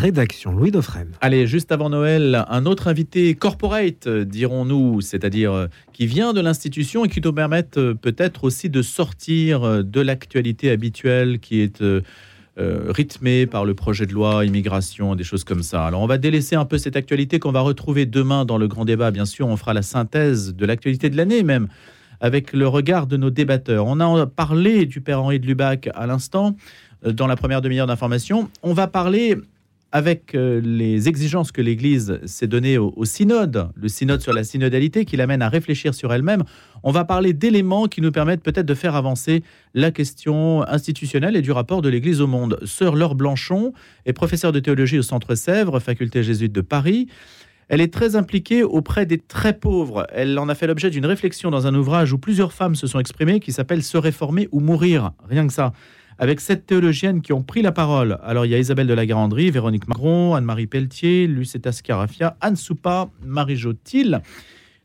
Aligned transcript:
Rédaction 0.00 0.52
Louis 0.52 0.70
Dauphren. 0.70 1.08
Allez, 1.20 1.48
juste 1.48 1.72
avant 1.72 1.90
Noël, 1.90 2.44
un 2.48 2.66
autre 2.66 2.86
invité 2.86 3.34
corporate, 3.34 4.06
dirons-nous, 4.06 5.00
c'est-à-dire 5.00 5.52
euh, 5.52 5.66
qui 5.92 6.06
vient 6.06 6.32
de 6.32 6.40
l'institution 6.40 7.04
et 7.04 7.08
qui 7.08 7.20
nous 7.20 7.32
permettre 7.32 7.80
euh, 7.80 7.94
peut-être 7.94 8.44
aussi 8.44 8.70
de 8.70 8.80
sortir 8.80 9.64
euh, 9.64 9.82
de 9.82 10.00
l'actualité 10.00 10.70
habituelle 10.70 11.40
qui 11.40 11.62
est 11.62 11.82
rythmée 12.56 13.46
par 13.46 13.64
le 13.64 13.74
projet 13.74 14.06
de 14.06 14.12
loi 14.12 14.44
immigration, 14.44 15.16
des 15.16 15.24
choses 15.24 15.42
comme 15.42 15.64
ça. 15.64 15.84
Alors 15.84 16.02
on 16.02 16.06
va 16.06 16.18
délaisser 16.18 16.54
un 16.54 16.64
peu 16.64 16.78
cette 16.78 16.94
actualité 16.94 17.40
qu'on 17.40 17.52
va 17.52 17.60
retrouver 17.60 18.06
demain 18.06 18.44
dans 18.44 18.56
le 18.56 18.68
grand 18.68 18.84
débat. 18.84 19.10
Bien 19.10 19.26
sûr, 19.26 19.48
on 19.48 19.56
fera 19.56 19.74
la 19.74 19.82
synthèse 19.82 20.54
de 20.54 20.64
l'actualité 20.64 21.10
de 21.10 21.16
l'année 21.16 21.42
même 21.42 21.66
avec 22.20 22.52
le 22.52 22.68
regard 22.68 23.08
de 23.08 23.16
nos 23.16 23.30
débatteurs. 23.30 23.86
On 23.86 23.98
a 23.98 24.26
parlé 24.26 24.86
du 24.86 25.00
père 25.00 25.22
Henri 25.22 25.40
de 25.40 25.46
Lubac 25.46 25.88
à 25.94 26.06
l'instant 26.06 26.56
dans 27.04 27.26
la 27.26 27.36
première 27.36 27.62
demi-heure 27.62 27.86
d'information. 27.88 28.48
On 28.62 28.72
va 28.72 28.86
parler 28.86 29.36
avec 29.90 30.34
euh, 30.34 30.60
les 30.62 31.08
exigences 31.08 31.50
que 31.50 31.62
l'Église 31.62 32.20
s'est 32.26 32.46
données 32.46 32.76
au, 32.76 33.04
synode, 33.04 33.70
le 33.74 33.88
synode 33.88 34.20
sur 34.20 34.32
la 34.32 34.44
synodalité 34.44 35.04
qui 35.04 35.16
l'amène 35.16 35.40
à 35.40 35.48
réfléchir 35.48 35.94
sur 35.94 36.12
elle-même, 36.12 36.44
on 36.82 36.90
va 36.90 37.04
parler 37.04 37.32
d'éléments 37.32 37.86
qui 37.86 38.02
nous 38.02 38.12
permettent 38.12 38.42
peut-être 38.42 38.66
de 38.66 38.74
faire 38.74 38.94
avancer 38.94 39.42
la 39.74 39.90
question 39.90 40.62
institutionnelle 40.68 41.36
et 41.36 41.42
du 41.42 41.52
rapport 41.52 41.80
de 41.80 41.88
l'Église 41.88 42.20
au 42.20 42.26
monde. 42.26 42.58
Sœur 42.64 42.96
Laure 42.96 43.14
Blanchon 43.14 43.72
est 44.04 44.12
professeure 44.12 44.52
de 44.52 44.60
théologie 44.60 44.98
au 44.98 45.02
Centre 45.02 45.34
Sèvres, 45.34 45.80
faculté 45.80 46.22
jésuite 46.22 46.52
de 46.52 46.60
Paris. 46.60 47.08
Elle 47.68 47.80
est 47.80 47.92
très 47.92 48.16
impliquée 48.16 48.62
auprès 48.62 49.06
des 49.06 49.18
très 49.18 49.52
pauvres. 49.52 50.06
Elle 50.12 50.38
en 50.38 50.48
a 50.48 50.54
fait 50.54 50.66
l'objet 50.66 50.90
d'une 50.90 51.06
réflexion 51.06 51.50
dans 51.50 51.66
un 51.66 51.74
ouvrage 51.74 52.12
où 52.12 52.18
plusieurs 52.18 52.52
femmes 52.52 52.74
se 52.74 52.86
sont 52.86 52.98
exprimées 52.98 53.40
qui 53.40 53.52
s'appelle 53.52 53.82
Se 53.82 53.98
réformer 53.98 54.48
ou 54.52 54.60
mourir. 54.60 55.12
Rien 55.28 55.46
que 55.46 55.52
ça 55.52 55.72
avec 56.18 56.40
sept 56.40 56.66
théologiennes 56.66 57.22
qui 57.22 57.32
ont 57.32 57.42
pris 57.42 57.62
la 57.62 57.72
parole. 57.72 58.18
Alors 58.22 58.44
il 58.44 58.50
y 58.50 58.54
a 58.54 58.58
Isabelle 58.58 58.86
de 58.86 58.94
la 58.94 59.06
Garandrie, 59.06 59.50
Véronique 59.50 59.86
Macron, 59.88 60.34
Anne-Marie 60.34 60.66
Pelletier, 60.66 61.26
Lucetta 61.26 61.72
Scarafia, 61.72 62.36
Anne 62.40 62.56
Soupa, 62.56 63.08
Marie 63.24 63.56
Jotil, 63.56 64.20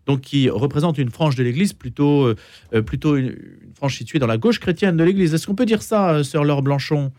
donc 0.05 0.21
qui 0.21 0.49
représentent 0.49 0.97
une 0.97 1.09
frange 1.09 1.35
de 1.35 1.43
l'Église 1.43 1.73
plutôt, 1.73 2.27
euh, 2.27 2.81
plutôt 2.81 3.15
une, 3.15 3.35
frange 3.75 3.97
située 3.97 4.19
dans 4.19 4.27
la 4.27 4.37
gauche 4.37 4.59
chrétienne 4.59 4.97
de 4.97 5.03
l'Église. 5.03 5.33
Est-ce 5.33 5.47
qu'on 5.47 5.55
peut 5.55 5.65
dire 5.65 5.81
ça, 5.81 6.11
euh, 6.11 6.23
sœur 6.23 6.43
Laure 6.43 6.61
Blanchon? 6.61 7.11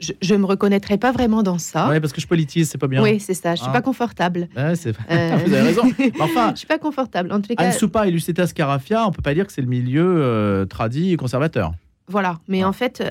Je 0.00 0.34
ne 0.34 0.38
me 0.38 0.46
reconnaîtrais 0.46 0.96
pas 0.96 1.10
vraiment 1.10 1.42
dans 1.42 1.58
ça. 1.58 1.88
Oui, 1.90 1.98
parce 1.98 2.12
que 2.12 2.20
je 2.20 2.28
politise, 2.28 2.70
c'est 2.70 2.78
pas 2.78 2.86
bien. 2.86 3.02
Oui, 3.02 3.18
c'est 3.18 3.34
ça. 3.34 3.56
Je 3.56 3.62
suis 3.62 3.68
ah. 3.68 3.72
pas 3.72 3.82
confortable. 3.82 4.48
Ouais. 4.56 4.74
Euh, 5.10 5.38
Vous 5.44 5.52
avez 5.52 5.62
raison. 5.62 5.82
Enfin, 6.20 6.52
je 6.52 6.58
suis 6.58 6.68
pas 6.68 6.78
confortable. 6.78 7.32
En 7.32 7.40
tout 7.40 7.52
cas, 7.52 7.64
Anne 7.64 7.72
Soupa 7.72 8.06
et 8.06 8.12
Lucetta 8.12 8.46
Scarafia, 8.46 9.04
on 9.04 9.10
peut 9.10 9.22
pas 9.22 9.34
dire 9.34 9.44
que 9.44 9.52
c'est 9.52 9.60
le 9.60 9.66
milieu 9.66 10.64
tradit 10.70 11.12
et 11.12 11.16
conservateur. 11.16 11.72
Voilà, 12.06 12.38
mais 12.46 12.62
ah. 12.62 12.68
en 12.68 12.72
fait, 12.72 13.02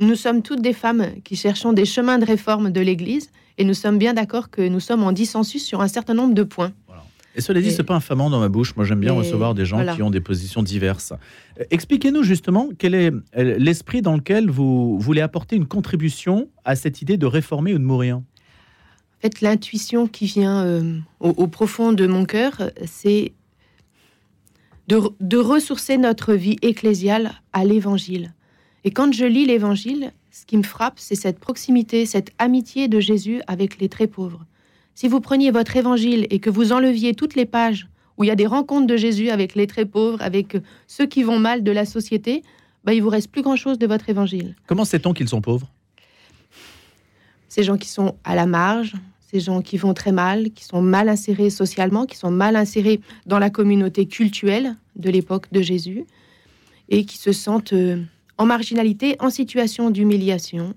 nous 0.00 0.14
sommes 0.14 0.42
toutes 0.42 0.62
des 0.62 0.72
femmes 0.72 1.06
qui 1.24 1.36
cherchons 1.36 1.72
des 1.72 1.84
chemins 1.84 2.18
de 2.18 2.24
réforme 2.24 2.70
de 2.70 2.80
l'Église 2.80 3.30
et 3.58 3.64
nous 3.64 3.74
sommes 3.74 3.98
bien 3.98 4.14
d'accord 4.14 4.50
que 4.50 4.66
nous 4.66 4.80
sommes 4.80 5.02
en 5.02 5.12
dissensus 5.12 5.64
sur 5.64 5.80
un 5.80 5.88
certain 5.88 6.14
nombre 6.14 6.34
de 6.34 6.44
points. 6.44 6.72
Et 7.34 7.40
cela 7.40 7.60
dit, 7.60 7.70
ce 7.70 7.78
n'est 7.78 7.84
pas 7.84 7.94
infamant 7.94 8.30
dans 8.30 8.40
ma 8.40 8.48
bouche. 8.48 8.74
Moi, 8.74 8.84
j'aime 8.84 8.98
bien 8.98 9.12
recevoir 9.12 9.54
des 9.54 9.64
gens 9.64 9.94
qui 9.94 10.02
ont 10.02 10.10
des 10.10 10.20
positions 10.20 10.62
diverses. 10.62 11.12
Euh, 11.60 11.64
expliquez-nous 11.70 12.24
justement 12.24 12.68
quel 12.76 12.96
est 12.96 13.12
euh, 13.12 13.56
l'esprit 13.58 14.02
dans 14.02 14.16
lequel 14.16 14.50
vous 14.50 14.98
voulez 14.98 15.20
apporter 15.20 15.54
une 15.54 15.66
contribution 15.66 16.48
à 16.64 16.74
cette 16.74 17.00
idée 17.00 17.16
de 17.16 17.26
réformer 17.26 17.74
ou 17.74 17.78
de 17.78 17.84
mourir. 17.84 18.16
En 18.16 19.20
fait, 19.22 19.40
l'intuition 19.40 20.08
qui 20.08 20.26
vient 20.26 20.64
euh, 20.64 20.98
au, 21.20 21.46
profond 21.46 21.92
de 21.92 22.08
mon 22.08 22.24
cœur, 22.24 22.72
c'est 22.86 23.32
de, 24.88 25.00
de 25.20 25.36
ressourcer 25.36 25.96
notre 25.96 26.34
vie 26.34 26.56
ecclésiale 26.62 27.34
à 27.52 27.64
l'Évangile. 27.64 28.32
Et 28.84 28.90
quand 28.90 29.12
je 29.12 29.24
lis 29.24 29.46
l'Évangile, 29.46 30.12
ce 30.30 30.46
qui 30.46 30.56
me 30.56 30.62
frappe, 30.62 30.98
c'est 30.98 31.14
cette 31.14 31.38
proximité, 31.38 32.06
cette 32.06 32.30
amitié 32.38 32.88
de 32.88 33.00
Jésus 33.00 33.40
avec 33.46 33.78
les 33.78 33.88
très 33.88 34.06
pauvres. 34.06 34.44
Si 34.94 35.08
vous 35.08 35.20
preniez 35.20 35.50
votre 35.50 35.76
Évangile 35.76 36.26
et 36.30 36.38
que 36.38 36.50
vous 36.50 36.72
enleviez 36.72 37.14
toutes 37.14 37.34
les 37.34 37.46
pages 37.46 37.88
où 38.16 38.24
il 38.24 38.26
y 38.26 38.30
a 38.30 38.36
des 38.36 38.46
rencontres 38.46 38.86
de 38.86 38.96
Jésus 38.96 39.30
avec 39.30 39.54
les 39.54 39.66
très 39.66 39.84
pauvres, 39.84 40.20
avec 40.20 40.56
ceux 40.86 41.06
qui 41.06 41.22
vont 41.22 41.38
mal 41.38 41.62
de 41.62 41.70
la 41.70 41.84
société, 41.84 42.42
bah, 42.84 42.94
il 42.94 43.02
vous 43.02 43.08
reste 43.08 43.30
plus 43.30 43.42
grand-chose 43.42 43.78
de 43.78 43.86
votre 43.86 44.08
Évangile. 44.08 44.56
Comment 44.66 44.84
sait-on 44.84 45.12
qu'ils 45.12 45.28
sont 45.28 45.40
pauvres? 45.40 45.68
Ces 47.48 47.62
gens 47.62 47.76
qui 47.76 47.88
sont 47.88 48.16
à 48.24 48.34
la 48.34 48.46
marge, 48.46 48.94
ces 49.30 49.40
gens 49.40 49.62
qui 49.62 49.76
vont 49.76 49.94
très 49.94 50.12
mal, 50.12 50.50
qui 50.50 50.64
sont 50.64 50.82
mal 50.82 51.08
insérés 51.08 51.50
socialement, 51.50 52.06
qui 52.06 52.16
sont 52.16 52.30
mal 52.30 52.56
insérés 52.56 53.00
dans 53.26 53.38
la 53.38 53.50
communauté 53.50 54.06
cultuelle 54.06 54.76
de 54.96 55.10
l'époque 55.10 55.46
de 55.52 55.62
Jésus 55.62 56.04
et 56.88 57.04
qui 57.04 57.18
se 57.18 57.32
sentent... 57.32 57.72
Euh, 57.72 58.02
en 58.38 58.46
marginalité, 58.46 59.16
en 59.20 59.30
situation 59.30 59.90
d'humiliation. 59.90 60.74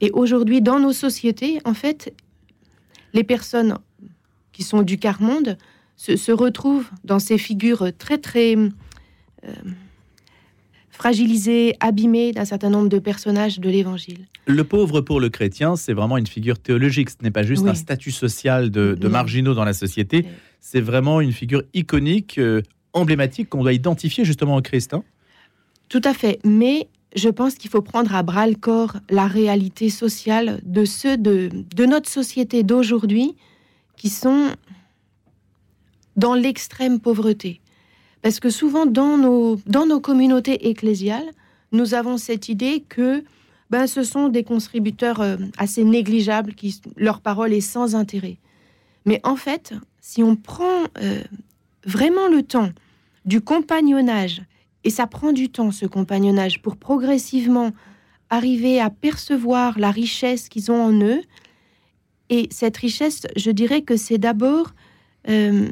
Et 0.00 0.10
aujourd'hui, 0.12 0.62
dans 0.62 0.80
nos 0.80 0.92
sociétés, 0.92 1.60
en 1.64 1.74
fait, 1.74 2.14
les 3.12 3.24
personnes 3.24 3.78
qui 4.52 4.62
sont 4.62 4.82
du 4.82 4.98
quart-monde 4.98 5.58
se, 5.96 6.32
retrouvent 6.32 6.90
dans 7.04 7.18
ces 7.18 7.38
figures 7.38 7.90
très, 7.96 8.18
très 8.18 8.56
euh, 8.56 9.52
fragilisées, 10.90 11.76
abîmées 11.80 12.32
d'un 12.32 12.44
certain 12.44 12.70
nombre 12.70 12.88
de 12.88 12.98
personnages 12.98 13.60
de 13.60 13.68
l'Évangile. 13.68 14.26
Le 14.46 14.64
pauvre 14.64 15.00
pour 15.00 15.20
le 15.20 15.28
chrétien, 15.28 15.76
c'est 15.76 15.92
vraiment 15.92 16.16
une 16.16 16.26
figure 16.26 16.58
théologique. 16.58 17.10
Ce 17.10 17.16
n'est 17.22 17.30
pas 17.30 17.44
juste 17.44 17.66
un 17.66 17.74
statut 17.74 18.10
social 18.10 18.70
de, 18.70 19.08
marginaux 19.08 19.54
dans 19.54 19.64
la 19.64 19.72
société. 19.72 20.26
C'est 20.60 20.80
vraiment 20.80 21.20
une 21.20 21.32
figure 21.32 21.62
iconique, 21.74 22.38
euh, 22.38 22.62
emblématique 22.92 23.48
qu'on 23.48 23.62
doit 23.62 23.72
identifier 23.72 24.24
justement 24.24 24.56
au 24.56 24.62
Christ. 24.62 24.94
Hein. 24.94 25.04
Tout 25.92 26.00
à 26.04 26.14
fait. 26.14 26.38
Mais 26.42 26.88
je 27.14 27.28
pense 27.28 27.56
qu'il 27.56 27.68
faut 27.68 27.82
prendre 27.82 28.14
à 28.14 28.22
bras 28.22 28.46
le 28.46 28.54
corps 28.54 28.96
la 29.10 29.26
réalité 29.26 29.90
sociale 29.90 30.58
de 30.64 30.86
ceux 30.86 31.18
de, 31.18 31.50
de 31.76 31.84
notre 31.84 32.08
société 32.08 32.62
d'aujourd'hui 32.62 33.36
qui 33.98 34.08
sont 34.08 34.46
dans 36.16 36.32
l'extrême 36.32 36.98
pauvreté. 36.98 37.60
Parce 38.22 38.40
que 38.40 38.48
souvent, 38.48 38.86
dans 38.86 39.18
nos, 39.18 39.60
dans 39.66 39.84
nos 39.84 40.00
communautés 40.00 40.70
ecclésiales, 40.70 41.30
nous 41.72 41.92
avons 41.92 42.16
cette 42.16 42.48
idée 42.48 42.82
que 42.88 43.22
ben, 43.68 43.86
ce 43.86 44.02
sont 44.02 44.30
des 44.30 44.44
contributeurs 44.44 45.20
euh, 45.20 45.36
assez 45.58 45.84
négligeables, 45.84 46.54
qui 46.54 46.80
leur 46.96 47.20
parole 47.20 47.52
est 47.52 47.60
sans 47.60 47.94
intérêt. 47.94 48.38
Mais 49.04 49.20
en 49.24 49.36
fait, 49.36 49.74
si 50.00 50.22
on 50.22 50.36
prend 50.36 50.84
euh, 51.02 51.20
vraiment 51.84 52.28
le 52.28 52.42
temps 52.42 52.70
du 53.26 53.42
compagnonnage 53.42 54.40
et 54.84 54.90
ça 54.90 55.06
prend 55.06 55.32
du 55.32 55.48
temps, 55.48 55.70
ce 55.70 55.86
compagnonnage, 55.86 56.60
pour 56.60 56.76
progressivement 56.76 57.72
arriver 58.30 58.80
à 58.80 58.90
percevoir 58.90 59.78
la 59.78 59.90
richesse 59.90 60.48
qu'ils 60.48 60.72
ont 60.72 60.82
en 60.82 60.92
eux. 60.92 61.20
Et 62.30 62.48
cette 62.50 62.76
richesse, 62.78 63.26
je 63.36 63.50
dirais 63.50 63.82
que 63.82 63.96
c'est 63.96 64.18
d'abord 64.18 64.72
euh, 65.28 65.68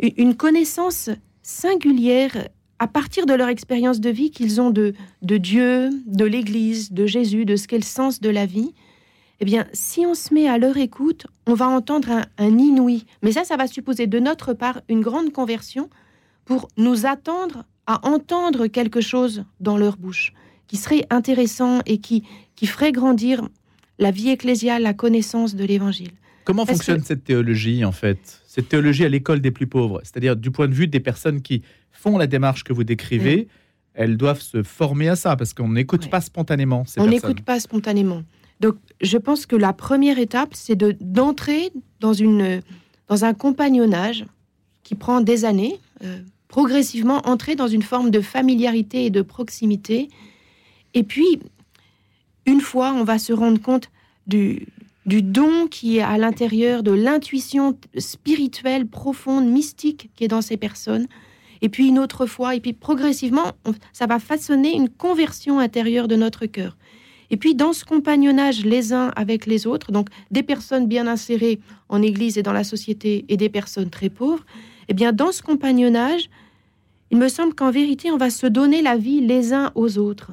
une 0.00 0.34
connaissance 0.34 1.10
singulière 1.42 2.48
à 2.78 2.86
partir 2.86 3.26
de 3.26 3.34
leur 3.34 3.48
expérience 3.48 4.00
de 4.00 4.10
vie 4.10 4.30
qu'ils 4.30 4.60
ont 4.60 4.70
de, 4.70 4.94
de 5.22 5.36
Dieu, 5.36 5.90
de 6.06 6.24
l'Église, 6.24 6.92
de 6.92 7.06
Jésus, 7.06 7.44
de 7.44 7.56
ce 7.56 7.68
qu'est 7.68 7.78
le 7.78 7.82
sens 7.82 8.20
de 8.20 8.30
la 8.30 8.46
vie. 8.46 8.72
Eh 9.40 9.44
bien, 9.44 9.66
si 9.72 10.06
on 10.06 10.14
se 10.14 10.32
met 10.32 10.48
à 10.48 10.58
leur 10.58 10.76
écoute, 10.76 11.26
on 11.46 11.54
va 11.54 11.68
entendre 11.68 12.10
un, 12.10 12.24
un 12.38 12.58
inouï. 12.58 13.04
Mais 13.22 13.32
ça, 13.32 13.44
ça 13.44 13.56
va 13.56 13.66
supposer 13.66 14.06
de 14.06 14.18
notre 14.18 14.52
part 14.52 14.80
une 14.88 15.00
grande 15.00 15.32
conversion 15.32 15.90
pour 16.48 16.68
nous 16.78 17.04
attendre 17.04 17.66
à 17.86 18.08
entendre 18.08 18.68
quelque 18.68 19.02
chose 19.02 19.44
dans 19.60 19.76
leur 19.76 19.98
bouche 19.98 20.32
qui 20.66 20.78
serait 20.78 21.04
intéressant 21.10 21.80
et 21.84 21.98
qui, 21.98 22.24
qui 22.56 22.66
ferait 22.66 22.90
grandir 22.90 23.46
la 23.98 24.10
vie 24.10 24.30
ecclésiale, 24.30 24.82
la 24.82 24.94
connaissance 24.94 25.54
de 25.54 25.64
l'Évangile. 25.64 26.12
Comment 26.44 26.64
fonctionne 26.64 27.02
cette 27.04 27.24
théologie, 27.24 27.84
en 27.84 27.92
fait? 27.92 28.40
Cette 28.46 28.70
théologie 28.70 29.04
à 29.04 29.10
l'école 29.10 29.40
des 29.40 29.50
plus 29.50 29.66
pauvres, 29.66 30.00
c'est-à-dire 30.04 30.36
du 30.36 30.50
point 30.50 30.68
de 30.68 30.72
vue 30.72 30.88
des 30.88 31.00
personnes 31.00 31.42
qui 31.42 31.60
font 31.92 32.16
la 32.16 32.26
démarche 32.26 32.64
que 32.64 32.72
vous 32.72 32.84
décrivez, 32.84 33.48
elles 33.92 34.16
doivent 34.16 34.40
se 34.40 34.62
former 34.62 35.10
à 35.10 35.16
ça, 35.16 35.36
parce 35.36 35.52
qu'on 35.52 35.68
n'écoute 35.68 36.08
pas 36.08 36.22
spontanément 36.22 36.84
On 36.96 37.08
n'écoute 37.08 37.42
pas 37.42 37.60
spontanément. 37.60 38.22
Donc, 38.60 38.76
je 39.02 39.18
pense 39.18 39.44
que 39.44 39.56
la 39.56 39.74
première 39.74 40.18
étape, 40.18 40.54
c'est 40.54 40.76
de, 40.76 40.96
d'entrer 40.98 41.72
dans, 42.00 42.14
une, 42.14 42.62
dans 43.06 43.26
un 43.26 43.34
compagnonnage 43.34 44.24
qui 44.82 44.94
prend 44.94 45.20
des 45.20 45.44
années, 45.44 45.78
euh, 46.02 46.20
progressivement 46.48 47.20
entrer 47.26 47.54
dans 47.54 47.68
une 47.68 47.82
forme 47.82 48.10
de 48.10 48.20
familiarité 48.20 49.04
et 49.04 49.10
de 49.10 49.22
proximité. 49.22 50.08
Et 50.94 51.02
puis, 51.02 51.40
une 52.46 52.60
fois, 52.60 52.92
on 52.92 53.04
va 53.04 53.18
se 53.18 53.32
rendre 53.32 53.60
compte 53.60 53.90
du, 54.26 54.66
du 55.08 55.22
don 55.22 55.68
qui 55.68 55.98
est 55.98 56.02
à 56.02 56.18
l'intérieur, 56.18 56.82
de 56.82 56.92
l'intuition 56.92 57.78
spirituelle 57.96 58.86
profonde, 58.86 59.46
mystique 59.46 60.10
qui 60.14 60.24
est 60.24 60.28
dans 60.28 60.42
ces 60.42 60.58
personnes. 60.58 61.06
Et 61.62 61.68
puis 61.68 61.88
une 61.88 61.98
autre 61.98 62.26
fois, 62.26 62.54
et 62.54 62.60
puis 62.60 62.74
progressivement, 62.74 63.52
ça 63.92 64.06
va 64.06 64.18
façonner 64.18 64.76
une 64.76 64.88
conversion 64.88 65.58
intérieure 65.58 66.08
de 66.08 66.14
notre 66.14 66.46
cœur. 66.46 66.76
Et 67.30 67.36
puis 67.36 67.54
dans 67.54 67.72
ce 67.72 67.84
compagnonnage 67.84 68.64
les 68.64 68.92
uns 68.92 69.12
avec 69.16 69.46
les 69.46 69.66
autres, 69.66 69.92
donc 69.92 70.08
des 70.30 70.42
personnes 70.42 70.86
bien 70.86 71.06
insérées 71.06 71.58
en 71.88 72.02
Église 72.02 72.38
et 72.38 72.42
dans 72.42 72.52
la 72.52 72.64
société 72.64 73.24
et 73.28 73.36
des 73.36 73.48
personnes 73.48 73.90
très 73.90 74.10
pauvres, 74.10 74.44
eh 74.88 74.94
bien, 74.94 75.12
dans 75.12 75.32
ce 75.32 75.42
compagnonnage, 75.42 76.30
il 77.10 77.18
me 77.18 77.28
semble 77.28 77.54
qu'en 77.54 77.70
vérité, 77.70 78.10
on 78.10 78.16
va 78.16 78.30
se 78.30 78.46
donner 78.46 78.82
la 78.82 78.96
vie 78.96 79.20
les 79.20 79.52
uns 79.52 79.72
aux 79.74 79.98
autres 79.98 80.32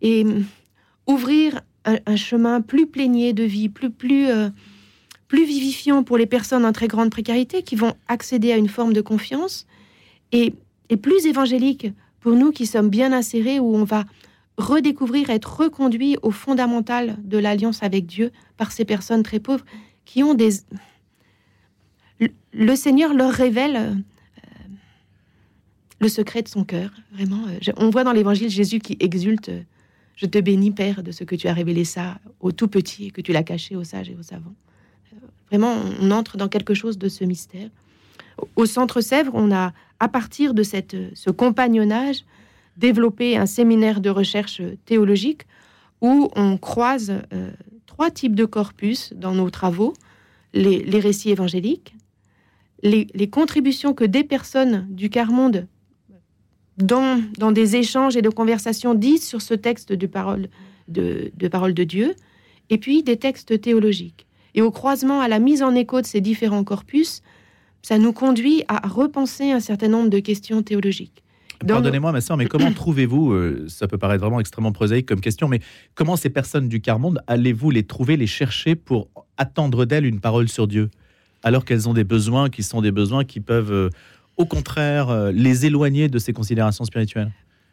et 0.00 0.24
ouvrir 1.06 1.60
un, 1.84 2.16
chemin 2.16 2.60
plus 2.60 2.86
plénier 2.86 3.32
de 3.32 3.44
vie, 3.44 3.68
plus, 3.68 3.90
plus, 3.90 4.28
euh, 4.28 4.50
plus 5.26 5.44
vivifiant 5.44 6.02
pour 6.02 6.18
les 6.18 6.26
personnes 6.26 6.64
en 6.64 6.72
très 6.72 6.88
grande 6.88 7.10
précarité 7.10 7.62
qui 7.62 7.76
vont 7.76 7.94
accéder 8.08 8.52
à 8.52 8.56
une 8.56 8.68
forme 8.68 8.92
de 8.92 9.00
confiance 9.00 9.66
et, 10.32 10.54
et 10.90 10.96
plus 10.96 11.26
évangélique 11.26 11.88
pour 12.20 12.32
nous 12.32 12.52
qui 12.52 12.66
sommes 12.66 12.90
bien 12.90 13.12
insérés 13.12 13.58
où 13.58 13.74
on 13.74 13.84
va 13.84 14.04
redécouvrir, 14.58 15.30
être 15.30 15.60
reconduit 15.60 16.16
au 16.22 16.30
fondamental 16.30 17.16
de 17.22 17.38
l'alliance 17.38 17.82
avec 17.82 18.06
Dieu 18.06 18.32
par 18.56 18.72
ces 18.72 18.84
personnes 18.84 19.22
très 19.22 19.40
pauvres 19.40 19.64
qui 20.04 20.22
ont 20.22 20.34
des... 20.34 20.50
Le 22.52 22.76
Seigneur 22.76 23.14
leur 23.14 23.32
révèle 23.32 23.76
euh, 23.76 23.94
le 26.00 26.08
secret 26.08 26.42
de 26.42 26.48
son 26.48 26.64
cœur, 26.64 26.90
vraiment. 27.12 27.44
Euh, 27.48 27.72
on 27.76 27.90
voit 27.90 28.04
dans 28.04 28.12
l'Évangile 28.12 28.50
Jésus 28.50 28.80
qui 28.80 28.96
exulte, 29.00 29.48
euh, 29.50 29.62
je 30.16 30.26
te 30.26 30.38
bénis 30.38 30.70
Père 30.70 31.02
de 31.02 31.12
ce 31.12 31.24
que 31.24 31.36
tu 31.36 31.48
as 31.48 31.52
révélé 31.52 31.84
ça 31.84 32.18
au 32.40 32.52
tout 32.52 32.68
petit 32.68 33.06
et 33.06 33.10
que 33.10 33.20
tu 33.20 33.32
l'as 33.32 33.42
caché 33.42 33.76
aux 33.76 33.84
sages 33.84 34.10
et 34.10 34.16
aux 34.18 34.22
savants. 34.22 34.54
Vraiment, 35.50 35.76
on 36.00 36.10
entre 36.10 36.36
dans 36.36 36.48
quelque 36.48 36.74
chose 36.74 36.98
de 36.98 37.08
ce 37.08 37.24
mystère. 37.24 37.70
Au 38.56 38.66
Centre 38.66 39.00
Sèvres, 39.00 39.32
on 39.34 39.50
a, 39.50 39.72
à 40.00 40.08
partir 40.08 40.54
de 40.54 40.62
cette, 40.62 40.96
ce 41.14 41.30
compagnonnage, 41.30 42.24
développé 42.76 43.36
un 43.36 43.46
séminaire 43.46 44.00
de 44.00 44.10
recherche 44.10 44.60
théologique 44.84 45.42
où 46.00 46.30
on 46.36 46.58
croise 46.58 47.22
trois 47.86 48.10
types 48.10 48.34
de 48.34 48.44
corpus 48.44 49.12
dans 49.16 49.34
nos 49.34 49.50
travaux 49.50 49.94
les, 50.52 51.00
récits 51.00 51.30
évangéliques, 51.30 51.94
les, 52.82 53.28
contributions 53.28 53.94
que 53.94 54.04
des 54.04 54.24
personnes 54.24 54.86
du 54.90 55.10
quart-monde, 55.10 55.66
dans, 56.76 57.20
dans, 57.38 57.52
des 57.52 57.76
échanges 57.76 58.16
et 58.16 58.22
de 58.22 58.28
conversations, 58.28 58.94
disent 58.94 59.26
sur 59.26 59.42
ce 59.42 59.54
texte 59.54 59.92
de 59.92 60.06
parole 60.06 60.48
de, 60.86 61.32
de 61.36 61.48
parole 61.48 61.74
de 61.74 61.84
Dieu, 61.84 62.14
et 62.70 62.78
puis 62.78 63.02
des 63.02 63.16
textes 63.16 63.60
théologiques. 63.60 64.26
Et 64.54 64.62
au 64.62 64.70
croisement, 64.70 65.20
à 65.20 65.28
la 65.28 65.38
mise 65.38 65.62
en 65.62 65.74
écho 65.74 66.00
de 66.00 66.06
ces 66.06 66.20
différents 66.20 66.64
corpus, 66.64 67.22
ça 67.82 67.98
nous 67.98 68.12
conduit 68.12 68.64
à 68.68 68.86
repenser 68.86 69.52
un 69.52 69.60
certain 69.60 69.88
nombre 69.88 70.10
de 70.10 70.18
questions 70.18 70.62
théologiques. 70.62 71.22
Pardonnez-moi, 71.66 72.12
ma 72.12 72.20
soeur, 72.20 72.36
mais 72.36 72.46
comment 72.46 72.72
trouvez-vous, 72.74 73.32
euh, 73.32 73.66
ça 73.68 73.88
peut 73.88 73.98
paraître 73.98 74.22
vraiment 74.22 74.40
extrêmement 74.40 74.72
prosaïque 74.72 75.06
comme 75.06 75.20
question, 75.20 75.48
mais 75.48 75.60
comment 75.94 76.16
ces 76.16 76.30
personnes 76.30 76.68
du 76.68 76.80
quart-monde 76.80 77.20
allez-vous 77.26 77.70
les 77.70 77.82
trouver, 77.82 78.16
les 78.16 78.26
chercher 78.26 78.74
pour 78.74 79.08
attendre 79.36 79.84
d'elles 79.84 80.06
une 80.06 80.20
parole 80.20 80.48
sur 80.48 80.66
Dieu? 80.66 80.90
Alors 81.42 81.64
qu'elles 81.64 81.88
ont 81.88 81.94
des 81.94 82.04
besoins 82.04 82.48
qui 82.48 82.62
sont 82.62 82.80
des 82.80 82.90
besoins 82.90 83.24
qui 83.24 83.40
peuvent, 83.40 83.72
euh, 83.72 83.90
au 84.36 84.44
contraire, 84.44 85.10
euh, 85.10 85.32
les 85.32 85.66
éloigner 85.66 86.08
de 86.08 86.18
ces 86.18 86.32
considérations 86.32 86.84
spirituelles 86.84 87.30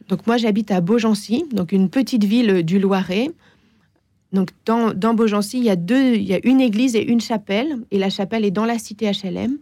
Donc 0.10 0.28
moi, 0.28 0.38
j'habite 0.38 0.72
à 0.72 0.82
Beaugency, 0.82 1.46
donc 1.52 1.72
une 1.72 1.90
petite 1.90 2.24
ville 2.24 2.64
du 2.64 2.80
Loiret. 2.80 3.32
Donc 4.34 4.50
dans, 4.66 4.94
dans 4.94 5.14
Beaugency, 5.14 5.58
il 5.58 5.64
y, 5.64 5.70
a 5.70 5.76
deux, 5.76 6.16
il 6.16 6.24
y 6.24 6.34
a 6.34 6.40
une 6.44 6.62
église 6.62 6.96
et 6.96 7.04
une 7.04 7.22
chapelle, 7.22 7.78
et 7.92 7.98
la 7.98 8.10
chapelle 8.10 8.46
est 8.46 8.52
dans 8.52 8.66
la 8.66 8.78
cité 8.78 9.10
HLM. 9.10 9.58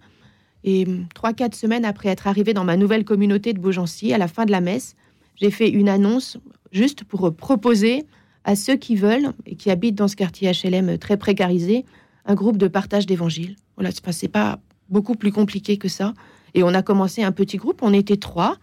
Et 0.63 0.85
hum, 0.85 1.05
trois, 1.13 1.33
quatre 1.33 1.55
semaines 1.55 1.85
après 1.85 2.09
être 2.09 2.27
arrivé 2.27 2.53
dans 2.53 2.63
ma 2.63 2.77
nouvelle 2.77 3.05
communauté 3.05 3.53
de 3.53 3.59
Beaugency, 3.59 4.13
à 4.13 4.17
la 4.17 4.27
fin 4.27 4.45
de 4.45 4.51
la 4.51 4.61
messe, 4.61 4.95
j'ai 5.35 5.51
fait 5.51 5.69
une 5.69 5.89
annonce 5.89 6.37
juste 6.71 7.03
pour 7.03 7.33
proposer 7.35 8.05
à 8.43 8.55
ceux 8.55 8.75
qui 8.75 8.95
veulent 8.95 9.31
et 9.45 9.55
qui 9.55 9.71
habitent 9.71 9.95
dans 9.95 10.07
ce 10.07 10.15
quartier 10.15 10.51
HLM 10.51 10.97
très 10.97 11.17
précarisé 11.17 11.85
un 12.25 12.35
groupe 12.35 12.57
de 12.57 12.67
partage 12.67 13.05
d'évangile. 13.05 13.55
Voilà, 13.75 13.91
c'est 13.91 14.27
pas 14.27 14.59
beaucoup 14.89 15.15
plus 15.15 15.31
compliqué 15.31 15.77
que 15.77 15.87
ça. 15.87 16.13
Et 16.53 16.63
on 16.63 16.73
a 16.73 16.81
commencé 16.81 17.23
un 17.23 17.31
petit 17.31 17.57
groupe, 17.57 17.81
on 17.81 17.93
était 17.93 18.17
trois. 18.17 18.57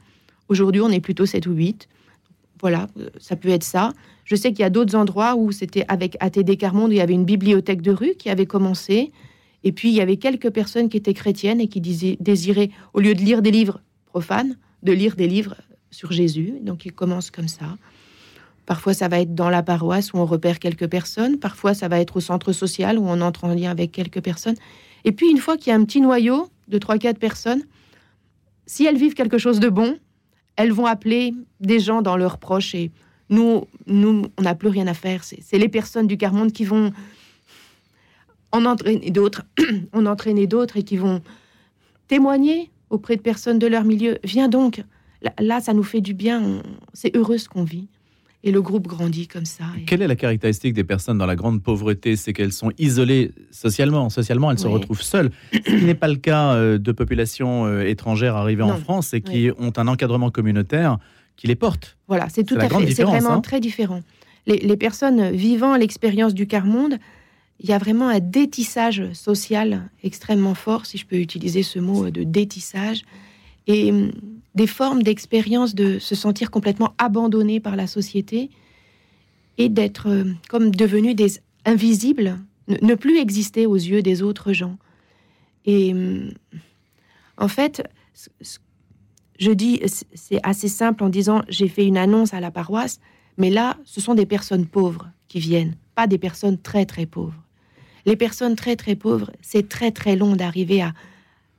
Aujourd'hui, 0.49 0.81
on 0.81 0.91
est 0.91 1.01
plutôt 1.01 1.27
sept 1.27 1.47
ou 1.47 1.53
huit. 1.53 1.89
Voilà, 2.61 2.89
euh, 2.99 3.09
ça 3.19 3.37
peut 3.37 3.49
être 3.49 3.65
ça. 3.65 3.93
Je 4.25 4.37
sais 4.37 4.51
qu'il 4.51 4.61
y 4.61 4.65
a 4.65 4.71
d'autres 4.71 4.95
endroits 4.95 5.35
où 5.35 5.51
c'était 5.51 5.85
avec 5.89 6.17
ATD 6.21 6.57
Carmonde, 6.57 6.93
il 6.93 6.97
y 6.97 7.01
avait 7.01 7.15
une 7.15 7.25
bibliothèque 7.25 7.83
de 7.83 7.91
rue 7.91 8.15
qui 8.19 8.31
avait 8.31 8.47
commencé. 8.47 9.11
Et 9.65 9.73
puis, 9.73 9.89
il 9.89 9.95
y 9.95 10.01
avait 10.01 10.17
quelques 10.17 10.51
personnes 10.51 10.89
qui 10.89 10.97
étaient 10.97 11.15
chrétiennes 11.15 11.61
et 11.61 11.69
qui 11.69 11.81
désiraient, 11.81 12.71
au 12.95 13.01
lieu 13.01 13.15
de 13.15 13.21
lire 13.21 13.43
des 13.43 13.51
livres 13.51 13.81
profanes, 14.07 14.57
de 14.83 14.93
lire 14.93 15.17
des 15.17 15.27
livres 15.27 15.57
sur 15.91 16.13
Jésus. 16.13 16.55
Donc, 16.63 16.87
ils 16.87 16.93
commencent 16.93 17.31
comme 17.31 17.49
ça. 17.49 17.77
Parfois, 18.67 18.95
ça 18.95 19.09
va 19.09 19.21
être 19.21 19.35
dans 19.35 19.51
la 19.51 19.63
paroisse 19.63 20.13
où 20.13 20.19
on 20.19 20.27
repère 20.27 20.61
quelques 20.61 20.87
personnes. 20.87 21.39
Parfois, 21.39 21.75
ça 21.75 21.89
va 21.89 22.01
être 22.01 22.17
au 22.17 22.21
centre 22.21 22.53
social 22.53 22.99
où 22.99 23.05
on 23.07 23.21
entre 23.21 23.45
en 23.45 23.55
lien 23.55 23.71
avec 23.71 23.91
quelques 23.91 24.21
personnes. 24.21 24.57
Et 25.05 25.13
puis, 25.13 25.31
une 25.31 25.39
fois 25.39 25.57
qu'il 25.57 25.71
y 25.71 25.73
a 25.73 25.77
un 25.77 25.85
petit 25.85 26.01
noyau 26.01 26.49
de 26.69 26.79
3-4 26.79 27.15
personnes, 27.15 27.63
si 28.67 28.85
elles 28.85 28.97
vivent 28.97 29.15
quelque 29.15 29.39
chose 29.39 29.61
de 29.61 29.69
bon, 29.69 29.99
elles 30.57 30.73
vont 30.73 30.87
appeler 30.87 31.35
des 31.61 31.81
gens 31.81 32.03
dans 32.03 32.17
leurs 32.17 32.39
proches. 32.39 32.75
Et 32.75 32.91
nous, 33.29 33.67
nous 33.87 34.27
on 34.39 34.43
n'a 34.43 34.55
plus 34.55 34.69
rien 34.69 34.87
à 34.87 34.95
faire. 34.95 35.25
C'est 35.25 35.59
les 35.59 35.69
personnes 35.69 36.07
du 36.07 36.17
quart-monde 36.17 36.53
qui 36.53 36.65
vont 36.65 36.93
en 38.53 38.65
entraîner 38.65 39.11
d'autres, 39.11 39.43
on 39.93 40.07
entraîner 40.07 40.47
d'autres 40.47 40.77
et 40.77 40.83
qui 40.83 40.97
vont 40.97 41.23
témoigner 42.09 42.71
auprès 42.91 43.17
de 43.17 43.23
personnes 43.23 43.59
de 43.59 43.67
leur 43.67 43.85
milieu. 43.85 44.19
Viens 44.25 44.49
donc, 44.49 44.83
là, 45.39 45.61
ça 45.61 45.73
nous 45.73 45.85
fait 45.85 46.01
du 46.01 46.15
bien, 46.15 46.63
c'est 46.93 47.17
heureux 47.17 47.39
ce 47.39 47.49
qu'on 47.49 47.65
vit. 47.65 47.89
Et 48.43 48.53
le 48.53 48.63
groupe 48.63 48.87
grandit 48.87 49.29
comme 49.29 49.45
ça. 49.45 49.65
Quelle 49.87 50.01
est 50.01 50.09
la 50.09 50.17
caractéristique 50.17 50.73
des 50.73 50.85
personnes 50.85 51.19
dans 51.19 51.27
la 51.27 51.37
grande 51.37 51.63
pauvreté? 51.63 52.17
C'est 52.17 52.33
qu'elles 52.33 52.53
sont 52.53 52.73
isolées 52.79 53.33
socialement. 53.51 54.09
Socialement, 54.09 54.51
elles 54.51 54.59
se 54.59 54.67
retrouvent 54.67 55.03
seules. 55.03 55.31
Ce 55.53 55.59
qui 55.59 55.85
n'est 55.85 55.95
pas 55.95 56.09
le 56.09 56.17
cas 56.17 56.55
euh, 56.55 56.79
de 56.79 56.93
populations 56.93 57.67
euh, 57.67 57.83
étrangères 57.83 58.37
arrivées 58.37 58.63
en 58.63 58.79
France 58.79 59.13
et 59.13 59.21
qui 59.21 59.51
ont 59.59 59.73
un 59.77 59.89
encadrement 59.89 60.31
communautaire 60.31 60.99
qui 61.37 61.49
les 61.49 61.55
porte. 61.55 61.99
Voilà, 62.09 62.29
c'est 62.31 62.45
tout 62.45 62.57
à 62.57 62.69
fait. 62.69 62.95
C'est 62.95 63.05
vraiment 63.05 63.33
hein. 63.33 63.41
très 63.41 63.61
différent. 63.61 64.01
Les, 64.47 64.57
les 64.57 64.77
personnes 64.77 65.31
vivant 65.33 65.77
l'expérience 65.77 66.33
du 66.33 66.47
quart-monde, 66.47 66.97
il 67.61 67.69
y 67.69 67.73
a 67.75 67.79
vraiment 67.79 68.09
un 68.09 68.21
détissage 68.21 69.13
social 69.13 69.91
extrêmement 70.03 70.55
fort, 70.55 70.87
si 70.87 70.97
je 70.97 71.05
peux 71.05 71.17
utiliser 71.17 71.63
ce 71.63 71.79
mot 71.79 72.11
de 72.11 72.23
détissage, 72.23 73.03
et 73.67 73.93
hum, 73.93 74.13
des 74.55 74.67
formes 74.67 75.03
d'expérience 75.03 75.75
de 75.75 75.99
se 75.99 76.15
sentir 76.15 76.51
complètement 76.51 76.95
abandonné 76.99 77.61
par 77.61 77.77
la 77.77 77.87
société 77.87 78.51
et 79.59 79.69
d'être 79.69 80.09
euh, 80.09 80.25
comme 80.49 80.71
devenu 80.71 81.15
des 81.15 81.41
invisibles, 81.65 82.39
ne 82.69 82.95
plus 82.95 83.19
exister 83.19 83.67
aux 83.67 83.77
yeux 83.77 84.03
des 84.03 84.23
autres 84.23 84.53
gens. 84.53 84.77
Et 85.67 85.93
hum, 85.93 86.33
en 87.37 87.49
fait, 87.49 87.83
je 89.39 89.51
dis, 89.51 89.81
c'est 90.15 90.41
assez 90.43 90.69
simple 90.69 91.03
en 91.05 91.09
disant, 91.09 91.43
j'ai 91.49 91.69
fait 91.69 91.87
une 91.87 91.97
annonce 91.97 92.35
à 92.35 92.41
la 92.41 92.51
paroisse, 92.51 93.01
mais 93.39 93.51
là, 93.51 93.77
ce 93.85 94.01
sont 94.01 94.15
des 94.15 94.27
personnes 94.27 94.67
pauvres 94.67 95.11
qui 95.29 95.41
viennent, 95.41 95.77
pas 95.95 96.07
des 96.07 96.19
personnes 96.19 96.59
très 96.59 96.85
très 96.85 97.07
pauvres. 97.07 97.43
Les 98.07 98.17
personnes 98.17 98.57
très 98.57 98.77
très 98.77 98.97
pauvres, 98.97 99.31
c'est 99.41 99.69
très 99.69 99.91
très 99.91 100.17
long 100.17 100.37
d'arriver 100.37 100.83
à 100.83 100.93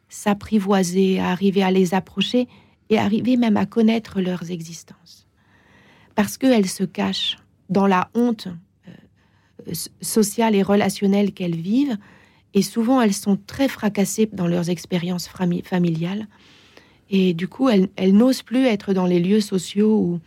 s'apprivoiser, 0.10 1.20
à 1.20 1.30
arriver 1.30 1.64
à 1.64 1.72
les 1.72 1.94
approcher 1.94 2.48
et 2.92 2.98
arriver 2.98 3.38
même 3.38 3.58
à 3.58 3.66
connaître 3.66 4.22
leurs 4.22 4.52
existences. 4.52 5.26
Parce 6.14 6.38
qu'elles 6.38 6.68
se 6.68 6.84
cachent 6.84 7.38
dans 7.70 7.88
la 7.88 8.10
honte 8.14 8.50
euh, 8.88 9.74
sociale 10.02 10.56
et 10.56 10.62
relationnelle 10.62 11.32
qu'elles 11.32 11.56
vivent, 11.56 11.98
et 12.54 12.62
souvent 12.62 13.02
elles 13.02 13.14
sont 13.14 13.40
très 13.48 13.70
fracassées 13.70 14.30
dans 14.32 14.46
leurs 14.46 14.70
expériences 14.70 15.30
familiales, 15.64 16.28
et 17.10 17.34
du 17.34 17.48
coup 17.48 17.70
elles, 17.70 17.90
n'osent 18.14 18.44
plus 18.44 18.66
être 18.66 18.94
dans 18.94 19.06
les 19.06 19.22
lieux 19.22 19.42
sociaux 19.42 19.98
où 19.98 20.20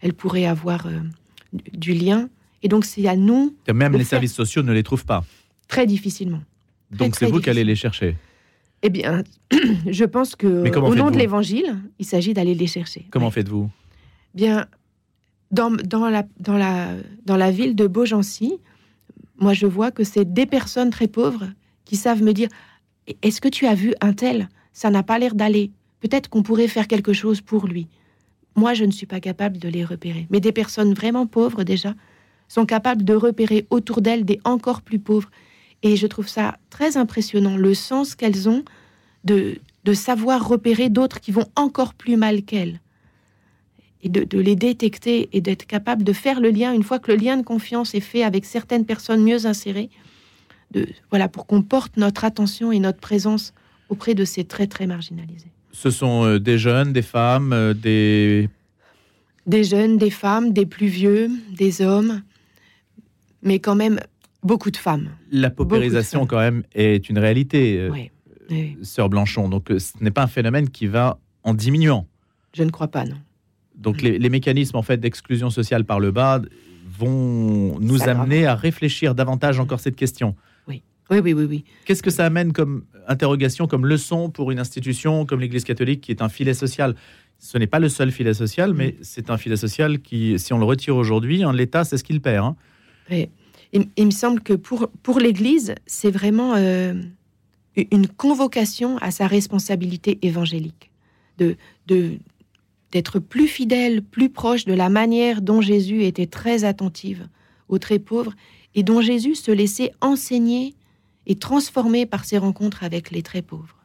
elles 0.00 0.14
pourraient 0.14 0.46
avoir 0.46 0.86
euh, 0.86 0.98
du 1.52 1.94
lien. 1.94 2.28
Et 2.64 2.68
donc 2.68 2.84
c'est 2.84 3.06
à 3.06 3.14
nous... 3.14 3.54
Même 3.72 3.96
les 3.96 4.04
services 4.04 4.34
sociaux 4.34 4.64
ne 4.64 4.72
les 4.72 4.82
trouvent 4.82 5.06
pas. 5.06 5.24
Très 5.68 5.86
difficilement. 5.86 6.42
Donc 6.90 7.14
c'est 7.14 7.26
vous 7.26 7.40
qui 7.40 7.50
allez 7.50 7.62
les 7.62 7.76
chercher 7.76 8.16
Eh 8.82 8.90
bien, 8.90 9.22
je 9.86 10.04
pense 10.04 10.36
que 10.36 10.78
au 10.78 10.94
nom 10.94 11.10
de 11.10 11.18
l'Évangile, 11.18 11.76
il 11.98 12.06
s'agit 12.06 12.34
d'aller 12.34 12.54
les 12.54 12.66
chercher. 12.66 13.06
Comment 13.10 13.30
faites-vous? 13.30 13.68
Bien, 14.34 14.66
dans, 15.50 15.70
dans, 15.70 16.08
la, 16.08 16.24
dans, 16.38 16.56
la, 16.56 16.94
dans 17.26 17.36
la 17.36 17.50
ville 17.50 17.74
de 17.74 17.86
Beaugency, 17.86 18.58
moi 19.38 19.52
je 19.52 19.66
vois 19.66 19.90
que 19.90 20.04
c'est 20.04 20.32
des 20.32 20.46
personnes 20.46 20.90
très 20.90 21.08
pauvres 21.08 21.48
qui 21.84 21.96
savent 21.96 22.22
me 22.22 22.32
dire 22.32 22.48
Est-ce 23.22 23.40
que 23.40 23.48
tu 23.48 23.66
as 23.66 23.74
vu 23.74 23.94
un 24.00 24.12
tel? 24.12 24.48
Ça 24.72 24.90
n'a 24.90 25.02
pas 25.02 25.18
l'air 25.18 25.34
d'aller. 25.34 25.72
Peut-être 26.00 26.28
qu'on 26.28 26.42
pourrait 26.42 26.68
faire 26.68 26.88
quelque 26.88 27.12
chose 27.12 27.40
pour 27.40 27.66
lui. 27.66 27.88
Moi, 28.56 28.74
je 28.74 28.84
ne 28.84 28.90
suis 28.90 29.06
pas 29.06 29.20
capable 29.20 29.58
de 29.58 29.68
les 29.68 29.84
repérer. 29.84 30.26
Mais 30.30 30.40
des 30.40 30.52
personnes 30.52 30.94
vraiment 30.94 31.26
pauvres 31.26 31.64
déjà 31.64 31.94
sont 32.48 32.66
capables 32.66 33.04
de 33.04 33.14
repérer 33.14 33.66
autour 33.70 34.00
d'elles 34.00 34.24
des 34.24 34.40
encore 34.44 34.82
plus 34.82 34.98
pauvres 34.98 35.30
et 35.82 35.96
je 35.96 36.06
trouve 36.06 36.28
ça 36.28 36.58
très 36.68 36.96
impressionnant, 36.96 37.56
le 37.56 37.74
sens 37.74 38.14
qu'elles 38.14 38.48
ont 38.48 38.64
de, 39.24 39.56
de 39.84 39.94
savoir 39.94 40.46
repérer 40.46 40.90
d'autres 40.90 41.20
qui 41.20 41.32
vont 41.32 41.46
encore 41.56 41.94
plus 41.94 42.16
mal 42.16 42.42
qu'elles. 42.42 42.80
Et 44.02 44.08
de, 44.08 44.38
les 44.38 44.56
détecter 44.56 45.28
et 45.32 45.42
d'être 45.42 45.66
capable 45.66 46.04
de 46.04 46.14
faire 46.14 46.40
le 46.40 46.50
lien, 46.50 46.72
une 46.72 46.82
fois 46.82 46.98
que 46.98 47.12
le 47.12 47.18
lien 47.18 47.36
de 47.36 47.42
confiance 47.42 47.94
est 47.94 48.00
fait 48.00 48.22
avec 48.22 48.46
certaines 48.46 48.86
personnes 48.86 49.22
mieux 49.22 49.44
insérées, 49.44 49.90
de, 50.70 50.86
voilà, 51.10 51.28
pour 51.28 51.46
qu'on 51.46 51.62
porte 51.62 51.96
notre 51.98 52.24
attention 52.24 52.72
et 52.72 52.78
notre 52.78 52.98
présence 52.98 53.52
auprès 53.90 54.14
de 54.14 54.24
ces 54.24 54.44
très 54.44 54.66
très 54.66 54.86
marginalisés. 54.86 55.50
Ce 55.72 55.90
sont 55.90 56.24
euh, 56.24 56.38
des 56.38 56.58
jeunes, 56.58 56.92
des 56.92 57.02
femmes, 57.02 57.52
euh, 57.52 57.74
des... 57.74 58.48
Des 59.46 59.64
jeunes, 59.64 59.98
des 59.98 60.10
femmes, 60.10 60.52
des 60.52 60.66
plus 60.66 60.86
vieux, 60.86 61.30
des 61.56 61.82
hommes, 61.82 62.22
mais 63.42 63.58
quand 63.58 63.74
même 63.74 63.98
beaucoup 64.42 64.70
de 64.70 64.76
femmes. 64.76 65.10
La 65.30 65.50
paupérisation, 65.50 66.26
quand 66.26 66.38
même, 66.38 66.62
est 66.74 67.08
une 67.08 67.18
réalité, 67.18 67.78
euh, 67.78 67.90
oui. 68.50 68.76
sœur 68.82 69.08
Blanchon. 69.08 69.48
Donc, 69.48 69.70
euh, 69.70 69.78
ce 69.78 69.92
n'est 70.00 70.10
pas 70.10 70.22
un 70.22 70.28
phénomène 70.28 70.70
qui 70.70 70.86
va 70.86 71.18
en 71.42 71.54
diminuant. 71.54 72.06
Je 72.54 72.62
ne 72.62 72.70
crois 72.70 72.88
pas, 72.88 73.04
non. 73.04 73.16
Donc, 73.76 74.02
les, 74.02 74.28
mécanismes 74.28 74.76
en 74.76 74.82
fait 74.82 74.98
d'exclusion 74.98 75.48
sociale 75.48 75.84
par 75.84 76.00
le 76.00 76.10
bas 76.10 76.42
vont 76.98 77.78
nous 77.80 78.02
amener 78.08 78.44
à 78.44 78.54
réfléchir 78.54 79.14
davantage 79.14 79.58
encore 79.58 79.80
cette 79.80 79.96
question. 79.96 80.36
Oui, 80.68 80.82
oui, 81.10 81.20
oui, 81.20 81.32
oui. 81.32 81.46
oui. 81.48 81.64
Qu'est-ce 81.86 82.02
que 82.02 82.10
ça 82.10 82.26
amène 82.26 82.52
comme 82.52 82.84
interrogation, 83.08 83.66
comme 83.66 83.86
leçon 83.86 84.28
pour 84.28 84.50
une 84.50 84.58
institution 84.58 85.24
comme 85.24 85.40
l'Église 85.40 85.64
catholique, 85.64 86.02
qui 86.02 86.10
est 86.10 86.20
un 86.20 86.28
filet 86.28 86.52
social? 86.52 86.94
Ce 87.38 87.56
n'est 87.56 87.66
pas 87.66 87.78
le 87.78 87.88
seul 87.88 88.12
filet 88.12 88.34
social, 88.34 88.74
mais 88.74 88.96
c'est 89.00 89.30
un 89.30 89.38
filet 89.38 89.56
social 89.56 90.00
qui, 90.00 90.38
si 90.38 90.52
on 90.52 90.58
le 90.58 90.66
retire 90.66 90.96
aujourd'hui, 90.96 91.42
hein, 91.42 91.54
l'État, 91.54 91.84
c'est 91.84 91.96
ce 91.96 92.04
qu'il 92.04 92.20
perd. 92.20 92.44
Hein. 92.44 92.56
Oui. 93.10 93.30
Il, 93.72 94.06
me 94.06 94.10
semble 94.10 94.40
que 94.40 94.52
pour, 94.52 94.88
pour 95.02 95.20
l'Église, 95.20 95.74
c'est 95.86 96.10
vraiment 96.10 96.54
euh, 96.56 96.94
une 97.76 98.08
convocation 98.08 98.98
à 98.98 99.12
sa 99.12 99.28
responsabilité 99.28 100.18
évangélique, 100.22 100.90
de, 101.38 101.56
d'être 102.90 103.20
plus 103.20 103.46
fidèle, 103.46 104.02
plus 104.02 104.28
proche 104.28 104.64
de 104.64 104.74
la 104.74 104.88
manière 104.88 105.40
dont 105.40 105.60
Jésus 105.60 106.02
était 106.02 106.26
très 106.26 106.64
attentive 106.64 107.28
aux 107.68 107.78
très 107.78 108.00
pauvres 108.00 108.34
et 108.74 108.82
dont 108.82 109.00
Jésus 109.00 109.36
se 109.36 109.52
laissait 109.52 109.92
enseigner 110.00 110.74
et 111.26 111.36
transformer 111.36 112.06
par 112.06 112.24
ses 112.24 112.38
rencontres 112.38 112.82
avec 112.82 113.12
les 113.12 113.22
très 113.22 113.42
pauvres. 113.42 113.76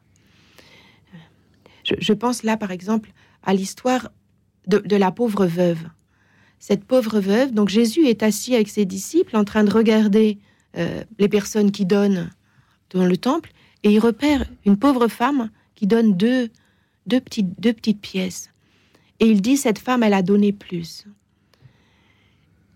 Je, 1.84 2.12
pense 2.12 2.42
là, 2.42 2.56
par 2.56 2.72
exemple, 2.72 3.12
à 3.44 3.54
l'histoire 3.54 4.10
de 4.66 4.96
la 4.96 5.12
pauvre 5.12 5.46
veuve 5.46 5.84
cette 6.58 6.84
pauvre 6.84 7.20
veuve. 7.20 7.52
Donc 7.52 7.68
Jésus 7.68 8.06
est 8.06 8.22
assis 8.22 8.54
avec 8.54 8.68
ses 8.68 8.84
disciples 8.84 9.36
en 9.36 9.44
train 9.44 9.64
de 9.64 9.72
regarder 9.72 10.38
euh, 10.76 11.04
les 11.18 11.28
personnes 11.28 11.70
qui 11.70 11.86
donnent 11.86 12.30
dans 12.90 13.04
le 13.04 13.16
temple 13.16 13.52
et 13.82 13.90
il 13.90 13.98
repère 13.98 14.44
une 14.64 14.76
pauvre 14.76 15.08
femme 15.08 15.50
qui 15.74 15.86
donne 15.86 16.16
deux, 16.16 16.48
deux, 17.06 17.20
petites, 17.20 17.60
deux 17.60 17.72
petites 17.72 18.00
pièces. 18.00 18.50
Et 19.20 19.26
il 19.26 19.40
dit, 19.40 19.56
cette 19.56 19.78
femme, 19.78 20.02
elle 20.02 20.14
a 20.14 20.22
donné 20.22 20.52
plus. 20.52 21.06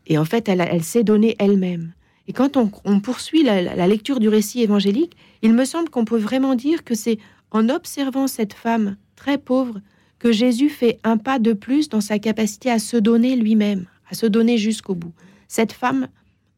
Et 0.06 0.18
en 0.18 0.24
fait, 0.24 0.48
elle, 0.48 0.82
s'est 0.82 1.04
donnée 1.04 1.36
elle-même. 1.38 1.92
Et 2.26 2.32
quand 2.32 2.56
on, 2.56 3.00
poursuit 3.00 3.42
la, 3.42 3.86
lecture 3.86 4.20
du 4.20 4.28
récit 4.28 4.62
évangélique, 4.62 5.16
il 5.42 5.52
me 5.52 5.64
semble 5.64 5.90
qu'on 5.90 6.04
peut 6.04 6.18
vraiment 6.18 6.54
dire 6.54 6.84
que 6.84 6.94
c'est 6.94 7.18
en 7.50 7.68
observant 7.68 8.26
cette 8.26 8.52
femme 8.52 8.96
très 9.16 9.36
pauvre 9.36 9.80
que 10.20 10.30
Jésus 10.30 10.68
fait 10.68 11.00
un 11.02 11.16
pas 11.16 11.40
de 11.40 11.52
plus 11.52 11.88
dans 11.88 12.00
sa 12.00 12.20
capacité 12.20 12.70
à 12.70 12.78
se 12.78 12.96
donner 12.96 13.34
lui-même, 13.34 13.86
à 14.08 14.14
se 14.14 14.26
donner 14.26 14.58
jusqu'au 14.58 14.94
bout. 14.94 15.12
Cette 15.48 15.72
femme 15.72 16.08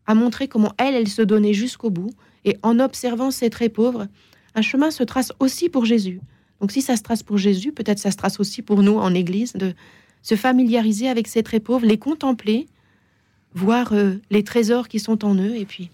a 0.06 0.14
montré 0.14 0.48
comment 0.48 0.74
elle, 0.76 0.94
elle 0.94 1.08
se 1.08 1.22
donnait 1.22 1.54
jusqu'au 1.54 1.88
bout, 1.88 2.10
et 2.44 2.58
en 2.62 2.80
observant 2.80 3.30
ces 3.30 3.48
très 3.48 3.68
pauvres, 3.68 4.08
un 4.54 4.62
chemin 4.62 4.90
se 4.90 5.04
trace 5.04 5.32
aussi 5.38 5.68
pour 5.68 5.84
Jésus. 5.84 6.20
Donc 6.60 6.72
si 6.72 6.82
ça 6.82 6.96
se 6.96 7.02
trace 7.02 7.22
pour 7.22 7.38
Jésus, 7.38 7.72
peut-être 7.72 8.00
ça 8.00 8.10
se 8.10 8.16
trace 8.16 8.40
aussi 8.40 8.62
pour 8.62 8.82
nous 8.82 8.98
en 8.98 9.14
Église, 9.14 9.52
de 9.54 9.74
se 10.22 10.34
familiariser 10.34 11.08
avec 11.08 11.28
ces 11.28 11.42
très 11.42 11.60
pauvres, 11.60 11.86
les 11.86 11.98
contempler, 11.98 12.66
voir 13.54 13.92
euh, 13.92 14.16
les 14.30 14.42
trésors 14.42 14.88
qui 14.88 14.98
sont 14.98 15.24
en 15.24 15.36
eux, 15.36 15.54
et 15.56 15.64
puis 15.64 15.90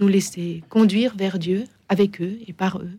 nous 0.00 0.08
laisser 0.08 0.62
conduire 0.68 1.16
vers 1.16 1.38
Dieu 1.38 1.64
avec 1.88 2.20
eux 2.20 2.36
et 2.46 2.52
par 2.52 2.78
eux. 2.78 2.90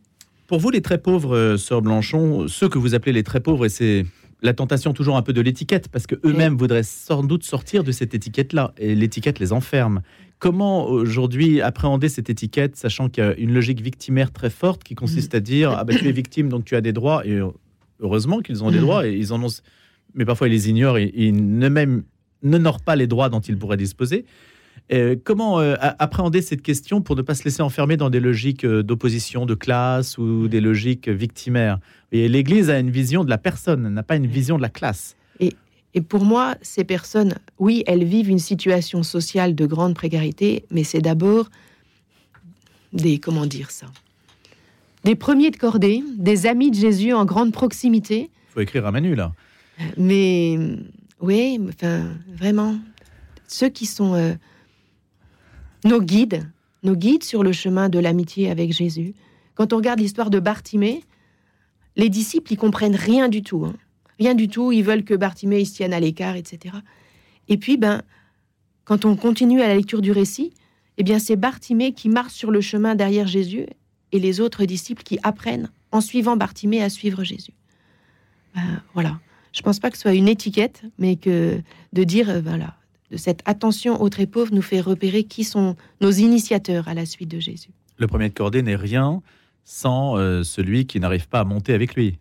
Pour 0.48 0.60
vous, 0.60 0.70
les 0.70 0.82
très 0.82 0.98
pauvres, 0.98 1.36
euh, 1.36 1.58
sœur 1.58 1.82
Blanchon, 1.82 2.48
ceux 2.48 2.70
que 2.70 2.78
vous 2.78 2.96
appelez 2.96 3.12
les 3.12 3.24
très 3.24 3.42
pauvres, 3.42 3.66
et 3.66 3.70
c'est 3.70 4.06
la 4.42 4.54
tentation 4.54 4.94
toujours 4.94 5.18
un 5.18 5.22
peu 5.22 5.34
de 5.34 5.42
l'étiquette, 5.42 5.90
parce 5.90 6.08
que 6.08 6.16
eux-mêmes 6.24 6.56
voudraient 6.56 6.84
sans 6.84 7.22
doute 7.22 7.44
sortir 7.44 7.84
de 7.84 7.92
cette 7.92 8.14
étiquette-là, 8.14 8.74
et 8.78 8.96
l'étiquette 8.96 9.40
les 9.40 9.52
enferme. 9.52 10.02
Comment 10.40 10.86
aujourd'hui 10.86 11.60
appréhender 11.60 12.08
cette 12.08 12.30
étiquette, 12.30 12.78
sachant 12.78 13.10
qu'il 13.10 13.26
y 13.26 13.28
a 13.28 13.36
une 13.36 13.54
logique 13.54 13.82
victimaire 13.82 14.32
très 14.32 14.50
forte 14.50 14.86
qui 14.86 14.96
consiste 14.96 15.36
à 15.36 15.42
dire 15.42 15.72
ah 15.72 15.84
ben 15.84 15.98
tu 15.98 16.08
es 16.08 16.12
victime 16.12 16.48
donc 16.48 16.64
tu 16.64 16.76
as 16.76 16.82
des 16.82 16.94
droits 16.94 17.26
et 17.26 17.40
heureusement 18.00 18.40
qu'ils 18.40 18.64
ont 18.64 18.70
des 18.70 18.80
droits 18.80 19.08
et 19.08 19.14
ils 19.14 19.34
en 19.34 19.44
ont, 19.44 19.50
mais 20.14 20.26
parfois 20.26 20.48
ils 20.48 20.52
les 20.52 20.70
ignorent 20.70 21.00
et 21.00 21.12
ils 21.16 21.58
ne 21.58 21.68
même 21.70 22.04
n'honorent 22.44 22.82
pas 22.82 22.96
les 22.96 23.08
droits 23.08 23.30
dont 23.30 23.40
ils 23.40 23.58
pourraient 23.58 23.78
disposer. 23.78 24.26
Euh, 24.92 25.16
comment 25.22 25.60
euh, 25.60 25.76
appréhender 25.80 26.42
cette 26.42 26.62
question 26.62 27.02
pour 27.02 27.16
ne 27.16 27.22
pas 27.22 27.36
se 27.36 27.44
laisser 27.44 27.62
enfermer 27.62 27.98
dans 27.98 28.10
des 28.10 28.22
logiques 28.22 28.64
euh, 28.64 28.84
d'opposition 28.84 29.46
de 29.46 29.54
classe 29.54 30.18
ou 30.18 30.48
des 30.48 30.62
logiques 30.62 31.10
victimaires? 31.10 31.80
Et 32.12 32.30
l'Église 32.30 32.70
a 32.70 32.80
une 32.80 32.90
vision 32.90 33.26
de 33.26 33.30
la 33.30 33.38
personne, 33.38 33.90
n'a 33.90 34.04
pas 34.04 34.16
une 34.16 34.28
vision 34.28 34.56
de 34.58 34.62
la 34.62 34.70
classe. 34.70 35.18
Et, 35.42 35.54
et, 35.94 36.02
pour 36.02 36.24
moi, 36.24 36.56
ces 36.62 36.86
personnes, 36.86 37.36
oui, 37.60 37.84
elles 37.86 38.06
vivent 38.06 38.30
une 38.30 38.40
situation 38.40 39.04
sociale 39.04 39.56
de 39.56 39.66
grande 39.66 39.94
précarité, 39.94 40.64
mais 40.72 40.86
c'est 40.86 41.02
d'abord 41.02 41.50
des, 42.94 43.20
comment 43.20 43.46
dire 43.46 43.72
ça? 43.72 43.88
Des 45.04 45.16
premiers 45.16 45.52
de 45.52 45.58
cordée, 45.58 46.02
des 46.18 46.48
amis 46.48 46.72
de 46.72 46.76
Jésus 46.76 47.14
en 47.14 47.26
grande 47.26 47.52
proximité. 47.52 48.30
Il 48.52 48.54
faut 48.54 48.62
écrire 48.62 48.86
à 48.86 48.92
Manu, 48.92 49.16
là. 49.16 49.34
Mais 49.98 50.58
oui, 51.20 51.60
enfin, 51.70 52.06
vraiment, 52.34 52.78
ceux 53.48 53.70
qui 53.70 53.86
sont 53.86 54.38
nos 55.88 56.02
guides, 56.02 56.50
nos 56.84 56.96
guides 56.96 57.24
sur 57.24 57.44
le 57.44 57.54
chemin 57.54 57.90
de 57.90 57.98
l'amitié 57.98 58.52
avec 58.52 58.74
Jésus. 58.74 59.14
Quand 59.56 59.74
on 59.74 59.78
regarde 59.78 60.00
l'histoire 60.00 60.30
de 60.30 60.40
Bartimée, 60.40 61.04
les 61.96 62.10
disciples 62.10 62.54
ils 62.54 62.58
comprennent 62.58 62.96
rien 62.96 63.30
du 63.30 63.42
tout, 63.42 63.66
hein. 63.66 63.74
rien 64.20 64.36
du 64.36 64.50
tout. 64.50 64.72
Ils 64.72 64.84
veulent 64.84 65.04
que 65.04 65.14
Bartimée 65.14 65.66
se 65.66 65.74
tienne 65.74 65.94
à 65.94 66.00
l'écart, 66.00 66.36
etc. 66.36 66.76
Et 67.48 67.58
puis, 67.58 67.78
ben, 67.78 68.02
quand 68.86 69.06
on 69.06 69.16
continue 69.16 69.62
à 69.62 69.68
la 69.68 69.76
lecture 69.76 70.02
du 70.02 70.12
récit, 70.12 70.54
eh 70.98 71.04
bien, 71.04 71.20
c'est 71.20 71.36
Bartimée 71.36 71.94
qui 71.94 72.10
marche 72.10 72.34
sur 72.34 72.52
le 72.52 72.62
chemin 72.62 72.96
derrière 72.96 73.28
Jésus 73.28 73.66
et 74.12 74.20
les 74.20 74.40
autres 74.42 74.66
disciples 74.66 75.04
qui 75.04 75.18
apprennent 75.24 75.70
en 75.92 76.02
suivant 76.02 76.38
Bartimée 76.38 76.84
à 76.84 76.90
suivre 76.90 77.24
Jésus. 77.24 77.54
Ben, 78.56 78.82
voilà. 78.94 79.20
Je 79.54 79.62
pense 79.62 79.80
pas 79.80 79.90
que 79.90 79.98
ce 79.98 80.04
soit 80.04 80.14
une 80.14 80.28
étiquette, 80.28 80.84
mais 81.00 81.16
que 81.16 81.60
de 81.94 82.04
dire, 82.04 82.30
euh, 82.30 82.42
voilà, 82.42 82.76
de 83.12 83.18
cette 83.18 83.42
attention 83.46 84.02
aux 84.02 84.10
très 84.10 84.26
pauvres 84.26 84.54
nous 84.54 84.62
fait 84.62 84.82
repérer 84.82 85.24
qui 85.24 85.44
sont 85.44 85.76
nos 86.02 86.12
initiateurs 86.12 86.88
à 86.88 86.94
la 86.94 87.06
suite 87.06 87.30
de 87.30 87.40
Jésus. 87.40 87.70
Le 87.98 88.08
premier 88.08 88.30
de 88.30 88.34
cordée 88.34 88.62
n'est 88.62 88.76
rien 88.76 89.22
sans 89.64 90.18
euh, 90.18 90.44
celui 90.44 90.86
qui 90.86 91.00
n'arrive 91.00 91.28
pas 91.28 91.40
à 91.40 91.44
monter 91.44 91.74
avec 91.74 91.96
lui. 91.96 92.20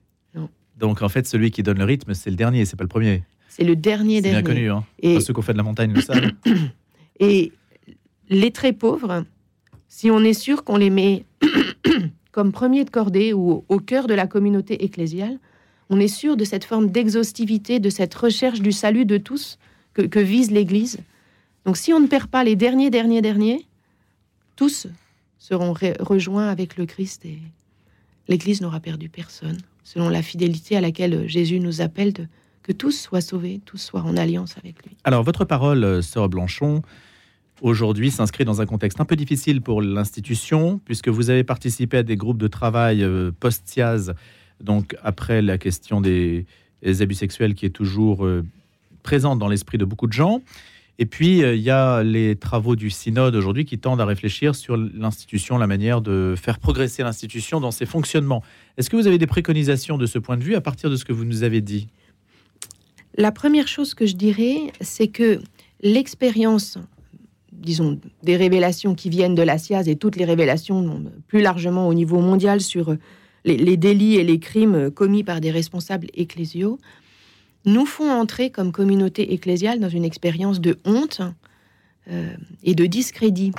Donc 0.76 1.02
en 1.02 1.09
fait, 1.09 1.26
celui 1.26 1.50
qui 1.50 1.62
donne 1.62 1.78
le 1.78 1.85
rythme, 1.85 2.14
c'est 2.14 2.31
le 2.31 2.37
dernier, 2.37 2.64
c'est 2.64 2.76
pas 2.76 2.85
le 2.85 2.88
premier. 2.88 3.23
C'est 3.49 3.64
le 3.64 3.76
dernier 3.76 4.21
dernier. 4.21 4.43
bien 4.43 4.55
connu. 4.55 4.71
Hein. 4.71 4.85
Et 4.99 5.21
ceux 5.21 5.33
qui 5.33 5.38
ont 5.38 5.43
fait 5.43 5.52
de 5.52 5.59
la 5.59 5.64
montagne 5.64 5.93
le 5.93 6.02
savent. 6.02 6.33
Et 7.21 7.52
les 8.28 8.50
très 8.50 8.75
pauvres, 8.75 9.25
si 9.88 10.11
on 10.11 10.21
est 10.21 10.35
sûr 10.35 10.64
qu'on 10.64 10.76
les 10.76 10.90
met 10.90 11.25
comme 12.33 12.52
premier 12.52 12.85
de 12.85 12.90
cordée 12.90 13.33
ou 13.33 13.64
au 13.69 13.78
cœur 13.78 14.07
de 14.07 14.12
la 14.12 14.26
communauté 14.26 14.85
ecclésiale, 14.85 15.38
on 15.88 15.99
est 15.99 16.09
sûr 16.09 16.37
de 16.37 16.45
cette 16.45 16.64
forme 16.64 16.90
d'exhaustivité, 16.90 17.81
de 17.81 17.88
cette 17.88 18.14
recherche 18.14 18.61
du 18.61 18.73
salut 18.73 19.07
de 19.07 19.16
tous 19.16 19.59
que, 20.05 20.21
vise 20.21 20.50
l'Église. 20.50 20.99
Donc 21.65 21.76
si 21.76 21.93
on 21.93 22.00
ne 22.00 22.07
perd 22.07 22.29
pas 22.29 22.45
les 22.45 22.57
derniers, 22.57 22.91
derniers, 22.91 23.23
derniers, 23.23 23.67
tous 24.55 24.87
seront 25.38 25.75
rejoints 26.00 26.49
avec 26.49 26.76
le 26.76 26.87
Christ 26.87 27.25
et 27.25 27.38
l'Église 28.29 28.61
n'aura 28.61 28.81
perdu 28.81 29.09
personne, 29.09 29.59
selon 29.85 30.09
la 30.09 30.23
fidélité 30.23 30.76
à 30.76 30.81
laquelle 30.81 31.29
Jésus 31.29 31.61
nous 31.61 31.81
appelle 31.81 32.12
de, 32.12 32.26
que 32.62 32.73
tous 32.73 32.93
soient 32.93 33.21
sauvés, 33.21 33.61
tous 33.65 33.79
soient 33.79 34.03
en 34.03 34.17
alliance 34.17 34.57
avec 34.59 34.85
lui. 34.85 34.97
Alors 35.05 35.23
votre 35.23 35.45
parole, 35.45 35.85
euh, 35.85 36.03
sœur 36.03 36.29
Blanchon, 36.29 36.83
aujourd'hui 37.61 38.11
s'inscrit 38.11 38.45
dans 38.45 38.61
un 38.61 38.67
contexte 38.67 39.00
un 39.00 39.05
peu 39.05 39.17
difficile 39.17 39.61
pour 39.62 39.83
l'institution, 39.83 40.81
puisque 40.85 41.09
vous 41.09 41.31
avez 41.31 41.45
participé 41.45 41.99
à 41.99 42.03
des 42.03 42.17
groupes 42.17 42.38
de 42.38 42.49
travail 42.49 43.05
euh, 43.05 43.31
post-SIAZ, 43.38 44.15
donc 44.61 44.97
après 45.03 45.43
la 45.43 45.59
question 45.59 46.00
des, 46.00 46.47
abus 46.83 47.15
sexuels 47.15 47.55
qui 47.55 47.67
est 47.67 47.71
toujours 47.71 48.25
euh, 48.25 48.45
présente 49.06 49.38
dans 49.38 49.46
l'esprit 49.46 49.78
de 49.78 49.84
beaucoup 49.84 50.08
de 50.08 50.12
gens. 50.12 50.42
Et 50.98 51.06
puis, 51.06 51.44
euh, 51.44 51.54
il 51.54 51.62
y 51.62 51.70
a 51.70 52.02
les 52.02 52.34
travaux 52.34 52.75
du 52.75 52.90
synode 52.90 53.36
aujourd'hui 53.36 53.64
qui 53.64 53.78
tendent 53.78 54.00
à 54.00 54.04
réfléchir 54.04 54.56
sur 54.56 54.76
l'institution, 54.76 55.58
la 55.58 55.68
manière 55.68 56.00
de 56.00 56.34
faire 56.36 56.58
progresser 56.58 57.04
l'institution 57.04 57.60
dans 57.60 57.70
ses 57.70 57.86
fonctionnements. 57.86 58.42
Est-ce 58.76 58.90
que 58.90 58.96
vous 58.96 59.06
avez 59.06 59.18
des 59.18 59.28
préconisations 59.28 59.96
de 59.96 60.06
ce 60.06 60.18
point 60.18 60.36
de 60.36 60.42
vue 60.42 60.56
à 60.56 60.60
partir 60.60 60.90
de 60.90 60.96
ce 60.96 61.04
que 61.04 61.12
vous 61.12 61.25
nous 61.25 61.44
avez 61.44 61.60
dit? 61.60 61.86
La 63.16 63.30
première 63.30 63.68
chose 63.68 63.94
que 63.94 64.06
je 64.06 64.16
dirais, 64.16 64.72
c'est 64.80 65.06
que 65.06 65.38
l'expérience, 65.82 66.78
disons, 67.52 68.00
des 68.25 68.36
révélations 68.36 68.96
qui 68.96 69.08
viennent 69.08 69.36
de 69.36 69.42
la 69.42 69.56
SIAZ 69.56 69.86
et 69.86 69.94
toutes 69.94 70.16
les 70.16 70.25
révélations 70.25 71.04
plus 71.28 71.42
largement 71.42 71.86
au 71.86 71.94
niveau 71.94 72.20
mondial 72.20 72.60
sur 72.60 72.96
les, 73.44 73.56
les 73.56 73.76
délits 73.76 74.16
et 74.16 74.25
les 74.25 74.40
crimes 74.40 74.90
commis 74.90 75.22
par 75.22 75.40
des 75.40 75.52
responsables 75.52 76.08
ecclésiaux, 76.14 76.80
nous 77.66 77.85
font 77.85 78.11
entrer 78.11 78.50
comme 78.50 78.73
communauté 78.73 79.35
ecclésiale 79.35 79.80
dans 79.80 79.88
une 79.88 80.04
expérience 80.04 80.61
de 80.61 80.78
honte 80.85 81.20
euh, 82.08 82.35
et 82.62 82.75
de 82.75 82.87
discrédit. 82.87 83.52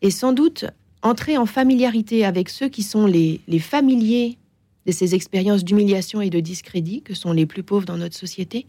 Et 0.00 0.10
sans 0.10 0.32
doute 0.32 0.64
entrer 1.02 1.36
en 1.36 1.46
familiarité 1.46 2.24
avec 2.24 2.48
ceux 2.48 2.68
qui 2.68 2.82
sont 2.82 3.06
les, 3.06 3.40
familiers 3.60 4.38
de 4.86 4.92
ces 4.92 5.14
expériences 5.14 5.64
d'humiliation 5.64 6.20
et 6.20 6.30
de 6.30 6.40
discrédit, 6.40 7.02
que 7.02 7.14
sont 7.14 7.32
les 7.32 7.46
plus 7.46 7.62
pauvres 7.62 7.84
dans 7.84 7.98
notre 7.98 8.16
société, 8.16 8.66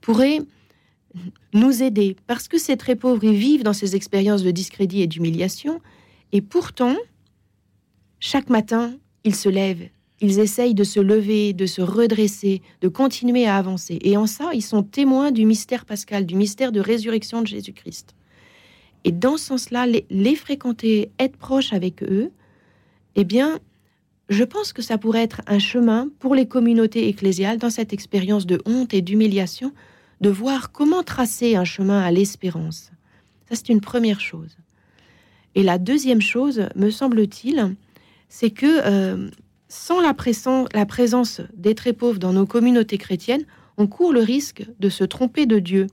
pourrait 0.00 0.40
nous 1.52 1.82
aider, 1.82 2.16
parce 2.26 2.46
que 2.46 2.58
ces 2.58 2.76
très 2.76 2.94
pauvres, 2.94 3.24
ils 3.24 3.36
vivent 3.36 3.62
dans 3.62 3.72
ces 3.72 3.96
expériences 3.96 4.42
de 4.42 4.50
discrédit 4.50 5.02
et 5.02 5.06
d'humiliation, 5.06 5.80
et 6.32 6.40
pourtant, 6.40 6.96
chaque 8.20 8.50
matin, 8.50 8.94
ils 9.24 9.34
se 9.34 9.48
lèvent, 9.48 9.88
ils 10.20 10.38
essayent 10.38 10.74
de 10.74 10.84
se 10.84 11.00
lever, 11.00 11.52
de 11.52 11.66
se 11.66 11.82
redresser, 11.82 12.62
de 12.80 12.88
continuer 12.88 13.46
à 13.46 13.56
avancer. 13.56 13.98
Et 14.02 14.16
en 14.16 14.26
ça, 14.26 14.50
ils 14.54 14.62
sont 14.62 14.82
témoins 14.82 15.30
du 15.30 15.44
mystère 15.44 15.84
pascal, 15.84 16.24
du 16.24 16.36
mystère 16.36 16.72
de 16.72 16.80
résurrection 16.80 17.42
de 17.42 17.46
Jésus-Christ. 17.46 18.14
Et 19.04 19.12
dans 19.12 19.36
ce 19.36 19.46
sens-là, 19.46 19.86
les, 19.86 20.34
fréquenter, 20.34 21.10
être 21.18 21.36
proche 21.36 21.72
avec 21.72 22.02
eux, 22.02 22.30
eh 23.14 23.24
bien, 23.24 23.60
je 24.28 24.42
pense 24.42 24.72
que 24.72 24.82
ça 24.82 24.98
pourrait 24.98 25.22
être 25.22 25.42
un 25.46 25.58
chemin 25.58 26.08
pour 26.18 26.34
les 26.34 26.48
communautés 26.48 27.08
ecclésiales 27.08 27.58
dans 27.58 27.70
cette 27.70 27.92
expérience 27.92 28.46
de 28.46 28.60
honte 28.64 28.94
et 28.94 29.02
d'humiliation, 29.02 29.72
de 30.20 30.30
voir 30.30 30.72
comment 30.72 31.02
tracer 31.02 31.56
un 31.56 31.64
chemin 31.64 32.00
à 32.00 32.10
l'espérance. 32.10 32.90
Ça, 33.48 33.54
c'est 33.54 33.68
une 33.68 33.80
première 33.80 34.20
chose. 34.20 34.56
Et 35.54 35.62
la 35.62 35.78
deuxième 35.78 36.22
chose, 36.22 36.68
me 36.74 36.90
semble-t-il, 36.90 37.76
c'est 38.28 38.50
que 38.50 38.66
euh, 38.66 39.30
sans 39.68 40.00
la, 40.00 40.14
la 40.74 40.86
présence 40.86 41.40
des 41.54 41.74
très 41.74 41.92
pauvres 41.92 42.18
dans 42.18 42.32
nos 42.32 42.46
communautés 42.46 42.98
chrétiennes, 42.98 43.44
on 43.76 43.86
court 43.86 44.12
le 44.12 44.20
risque 44.20 44.66
de 44.80 44.88
se 44.88 45.04
tromper 45.04 45.46
de 45.46 45.58
Dieu. 45.58 45.86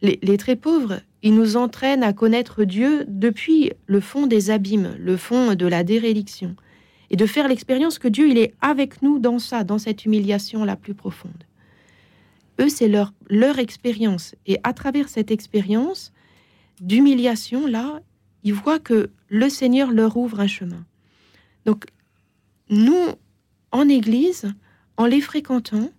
Les, 0.00 0.36
très 0.36 0.56
pauvres, 0.56 1.00
il 1.22 1.34
nous 1.34 1.56
entraîne 1.56 2.02
à 2.02 2.12
connaître 2.12 2.64
Dieu 2.64 3.04
depuis 3.06 3.72
le 3.86 4.00
fond 4.00 4.26
des 4.26 4.50
abîmes, 4.50 4.96
le 4.98 5.16
fond 5.16 5.54
de 5.54 5.66
la 5.66 5.84
déréliction, 5.84 6.56
et 7.10 7.16
de 7.16 7.26
faire 7.26 7.46
l'expérience 7.46 8.00
que 8.00 8.08
Dieu, 8.08 8.28
il 8.28 8.38
est 8.38 8.54
avec 8.60 9.02
nous 9.02 9.20
dans 9.20 9.38
ça, 9.38 9.62
dans 9.62 9.78
cette 9.78 10.04
humiliation 10.04 10.64
la 10.64 10.74
plus 10.74 10.94
profonde. 10.94 11.44
Eux, 12.60 12.68
c'est 12.68 12.88
leur, 12.88 13.12
leur 13.30 13.60
expérience. 13.60 14.34
Et 14.46 14.58
à 14.64 14.72
travers 14.72 15.08
cette 15.08 15.30
expérience 15.30 16.12
d'humiliation, 16.80 17.68
là, 17.68 18.00
ils 18.42 18.54
voient 18.54 18.80
que 18.80 19.10
le 19.28 19.48
Seigneur 19.48 19.92
leur 19.92 20.16
ouvre 20.16 20.40
un 20.40 20.48
chemin. 20.48 20.84
Donc, 21.64 21.84
nous, 22.68 23.14
en 23.70 23.88
Église, 23.88 24.52
en 24.96 25.06
les 25.06 25.20
fréquentant, 25.20 25.90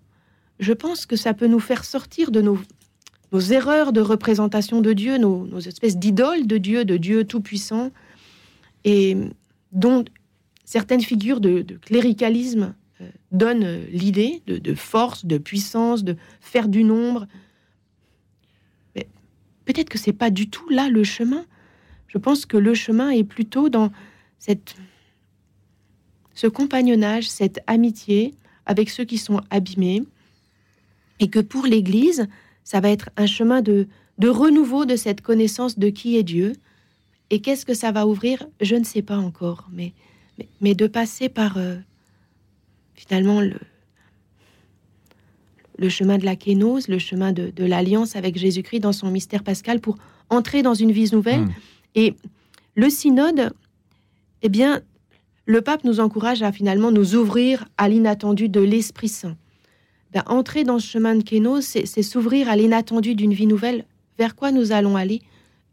je 0.59 0.73
pense 0.73 1.05
que 1.05 1.15
ça 1.15 1.33
peut 1.33 1.47
nous 1.47 1.59
faire 1.59 1.83
sortir 1.83 2.31
de 2.31 2.41
nos 2.41 3.39
erreurs 3.39 3.93
de 3.93 4.01
représentation 4.01 4.81
de 4.81 4.93
Dieu, 4.93 5.17
nos, 5.17 5.59
espèces 5.59 5.97
d'idoles 5.97 6.47
de 6.47 6.57
Dieu, 6.57 6.85
de 6.85 6.97
Dieu 6.97 7.25
tout-puissant, 7.25 7.91
et 8.83 9.17
dont 9.71 10.05
certaines 10.65 11.01
figures 11.01 11.39
de, 11.39 11.61
cléricalisme 11.81 12.75
euh, 13.01 13.09
donnent 13.31 13.85
l'idée 13.91 14.41
de, 14.45 14.73
force, 14.75 15.25
de 15.25 15.37
puissance, 15.37 16.03
de 16.03 16.15
faire 16.41 16.67
du 16.67 16.83
nombre. 16.83 17.27
Mais 18.95 19.07
peut-être 19.65 19.89
que 19.89 19.97
c'est 19.97 20.13
pas 20.13 20.29
du 20.29 20.49
tout 20.49 20.69
là 20.69 20.89
le 20.89 21.03
chemin. 21.03 21.45
Je 22.07 22.17
pense 22.17 22.45
que 22.45 22.57
le 22.57 22.75
chemin 22.75 23.09
est 23.09 23.23
plutôt 23.23 23.69
dans 23.69 23.91
cette, 24.37 24.75
ce 26.33 26.47
compagnonnage, 26.47 27.29
cette 27.29 27.59
amitié 27.67 28.33
avec 28.65 28.89
ceux 28.89 29.03
qui 29.03 29.17
sont 29.17 29.41
abîmés, 29.49 30.03
et 31.19 31.27
que 31.27 31.39
pour 31.39 31.65
l'Église, 31.65 32.27
ça 32.63 32.79
va 32.79 32.89
être 32.89 33.09
un 33.17 33.25
chemin 33.25 33.61
de, 33.61 33.87
de 34.17 34.29
renouveau 34.29 34.85
de 34.85 34.95
cette 34.95 35.21
connaissance 35.21 35.77
de 35.77 35.89
qui 35.89 36.17
est 36.17 36.23
Dieu. 36.23 36.53
Et 37.29 37.39
qu'est-ce 37.39 37.65
que 37.65 37.73
ça 37.73 37.91
va 37.91 38.07
ouvrir? 38.07 38.45
Je 38.61 38.75
ne 38.75 38.83
sais 38.83 39.01
pas 39.01 39.17
encore, 39.17 39.67
mais, 39.71 39.93
mais, 40.61 40.75
de 40.75 40.87
passer 40.87 41.29
par 41.29 41.57
euh, 41.57 41.75
finalement 42.95 43.41
le, 43.41 43.59
le 45.77 45.89
chemin 45.89 46.17
de 46.17 46.25
la 46.25 46.35
kénose, 46.35 46.87
le 46.87 46.99
chemin 46.99 47.31
de, 47.31 47.51
l'alliance 47.57 48.15
avec 48.15 48.37
Jésus-Christ 48.37 48.79
dans 48.79 48.93
son 48.93 49.09
mystère 49.09 49.43
pascal 49.43 49.79
pour 49.79 49.97
entrer 50.29 50.61
dans 50.61 50.73
une 50.73 50.91
vie 50.91 51.09
nouvelle. 51.11 51.41
Hmm. 51.41 51.51
Et 51.95 52.15
le 52.75 52.89
synode, 52.89 53.53
eh 54.41 54.49
bien, 54.49 54.81
le 55.45 55.61
pape 55.61 55.83
nous 55.83 55.99
encourage 55.99 56.41
à 56.41 56.51
finalement 56.51 56.91
nous 56.91 57.15
ouvrir 57.15 57.65
à 57.77 57.89
l'inattendu 57.89 58.49
de 58.49 58.61
l'Esprit 58.61 59.09
Saint. 59.09 59.35
Ben, 60.13 60.23
entrer 60.27 60.63
dans 60.63 60.79
ce 60.79 60.87
chemin 60.87 61.15
de 61.15 61.23
kénos, 61.23 61.61
c'est 61.61 62.03
s'ouvrir 62.03 62.47
à 62.47 62.55
l'inattendu 62.55 63.15
d'une 63.15 63.33
vie 63.33 63.47
nouvelle. 63.47 63.85
Vers 64.19 64.35
quoi 64.35 64.51
nous 64.51 64.71
allons 64.71 64.95
aller 64.95 65.21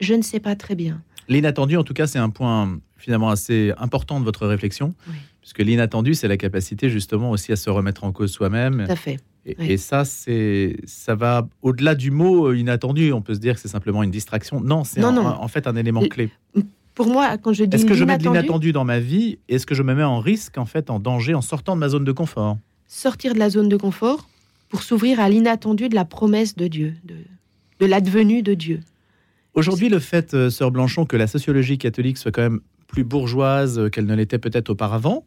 Je 0.00 0.14
ne 0.14 0.22
sais 0.22 0.40
pas 0.40 0.56
très 0.56 0.74
bien. 0.74 1.02
L'inattendu, 1.28 1.76
en 1.76 1.84
tout 1.84 1.94
cas, 1.94 2.06
c'est 2.06 2.18
un 2.18 2.30
point 2.30 2.80
finalement 2.96 3.28
assez 3.28 3.72
important 3.78 4.18
de 4.18 4.24
votre 4.24 4.46
réflexion, 4.46 4.94
puisque 5.40 5.60
l'inattendu, 5.60 6.14
c'est 6.14 6.28
la 6.28 6.36
capacité 6.36 6.88
justement 6.88 7.30
aussi 7.30 7.52
à 7.52 7.56
se 7.56 7.70
remettre 7.70 8.04
en 8.04 8.12
cause 8.12 8.32
soi-même. 8.32 8.84
Tout 8.86 8.92
à 8.92 8.96
fait. 8.96 9.18
Et, 9.46 9.78
ça, 9.78 10.04
c'est, 10.04 10.76
ça 10.84 11.14
va 11.14 11.48
au-delà 11.62 11.94
du 11.94 12.10
mot 12.10 12.48
euh, 12.48 12.58
inattendu. 12.58 13.12
On 13.12 13.22
peut 13.22 13.34
se 13.34 13.38
dire 13.40 13.54
que 13.54 13.60
c'est 13.60 13.68
simplement 13.68 14.02
une 14.02 14.10
distraction. 14.10 14.60
Non, 14.60 14.84
c'est 14.84 15.02
en 15.02 15.48
fait 15.48 15.66
un 15.66 15.76
élément 15.76 16.02
clé. 16.02 16.30
Pour 17.00 17.08
moi, 17.08 17.38
quand 17.38 17.54
je 17.54 17.64
dis 17.64 17.76
est-ce 17.76 17.86
que 17.86 17.94
je 17.94 18.04
mets 18.04 18.18
de 18.18 18.24
l'inattendu 18.24 18.72
dans 18.72 18.84
ma 18.84 19.00
vie 19.00 19.38
Est-ce 19.48 19.64
que 19.64 19.74
je 19.74 19.82
me 19.82 19.94
mets 19.94 20.04
en 20.04 20.20
risque, 20.20 20.58
en 20.58 20.66
fait, 20.66 20.90
en 20.90 20.98
danger, 20.98 21.32
en 21.32 21.40
sortant 21.40 21.74
de 21.74 21.80
ma 21.80 21.88
zone 21.88 22.04
de 22.04 22.12
confort? 22.12 22.58
Sortir 22.88 23.32
de 23.32 23.38
la 23.38 23.48
zone 23.48 23.70
de 23.70 23.78
confort, 23.78 24.28
pour 24.68 24.82
s'ouvrir 24.82 25.18
à 25.18 25.30
l'inattendu 25.30 25.88
de 25.88 25.94
la 25.94 26.04
promesse 26.04 26.56
de 26.56 26.66
Dieu, 26.66 26.92
de, 27.78 27.86
l'advenu 27.86 28.42
de 28.42 28.52
Dieu. 28.52 28.80
Aujourd'hui, 29.54 29.88
le 29.88 29.98
fait, 29.98 30.34
euh, 30.34 30.50
sœur 30.50 30.70
Blanchon, 30.72 31.06
que 31.06 31.16
la 31.16 31.26
sociologie 31.26 31.78
catholique 31.78 32.18
soit 32.18 32.32
quand 32.32 32.42
même 32.42 32.60
plus 32.86 33.02
bourgeoise 33.02 33.78
euh, 33.78 33.88
qu'elle 33.88 34.04
ne 34.04 34.14
l'était 34.14 34.38
peut-être 34.38 34.68
auparavant, 34.68 35.24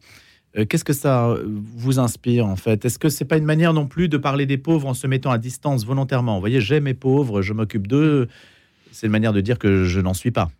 euh, 0.55 0.65
qu'est-ce 0.65 0.85
que 0.85 0.93
ça 0.93 1.35
vous 1.43 1.97
inspire 1.97 2.45
en 2.45 2.55
fait? 2.55 2.85
Est-ce 2.85 2.99
que 2.99 3.09
c'est 3.09 3.25
pas 3.25 3.37
une 3.37 3.45
manière 3.45 3.73
non 3.73 3.87
plus 3.87 4.09
de 4.09 4.17
parler 4.17 4.45
des 4.45 4.59
pauvres 4.59 4.89
en 4.89 4.93
se 4.93 5.07
mettant 5.07 5.31
à 5.31 5.39
distance 5.39 5.87
volontairement? 5.87 6.35
Vous 6.35 6.39
voyez, 6.41 6.61
j'aime 6.61 6.83
mes 6.83 6.93
pauvres, 6.93 7.41
je 7.41 7.51
m'occupe 7.51 7.87
d'eux. 7.87 8.27
C'est 8.91 9.07
une 9.07 9.11
manière 9.11 9.33
de 9.33 9.41
dire 9.41 9.57
que 9.57 9.85
je 9.85 9.99
n'en 9.99 10.13
suis 10.13 10.29
pas. 10.29 10.51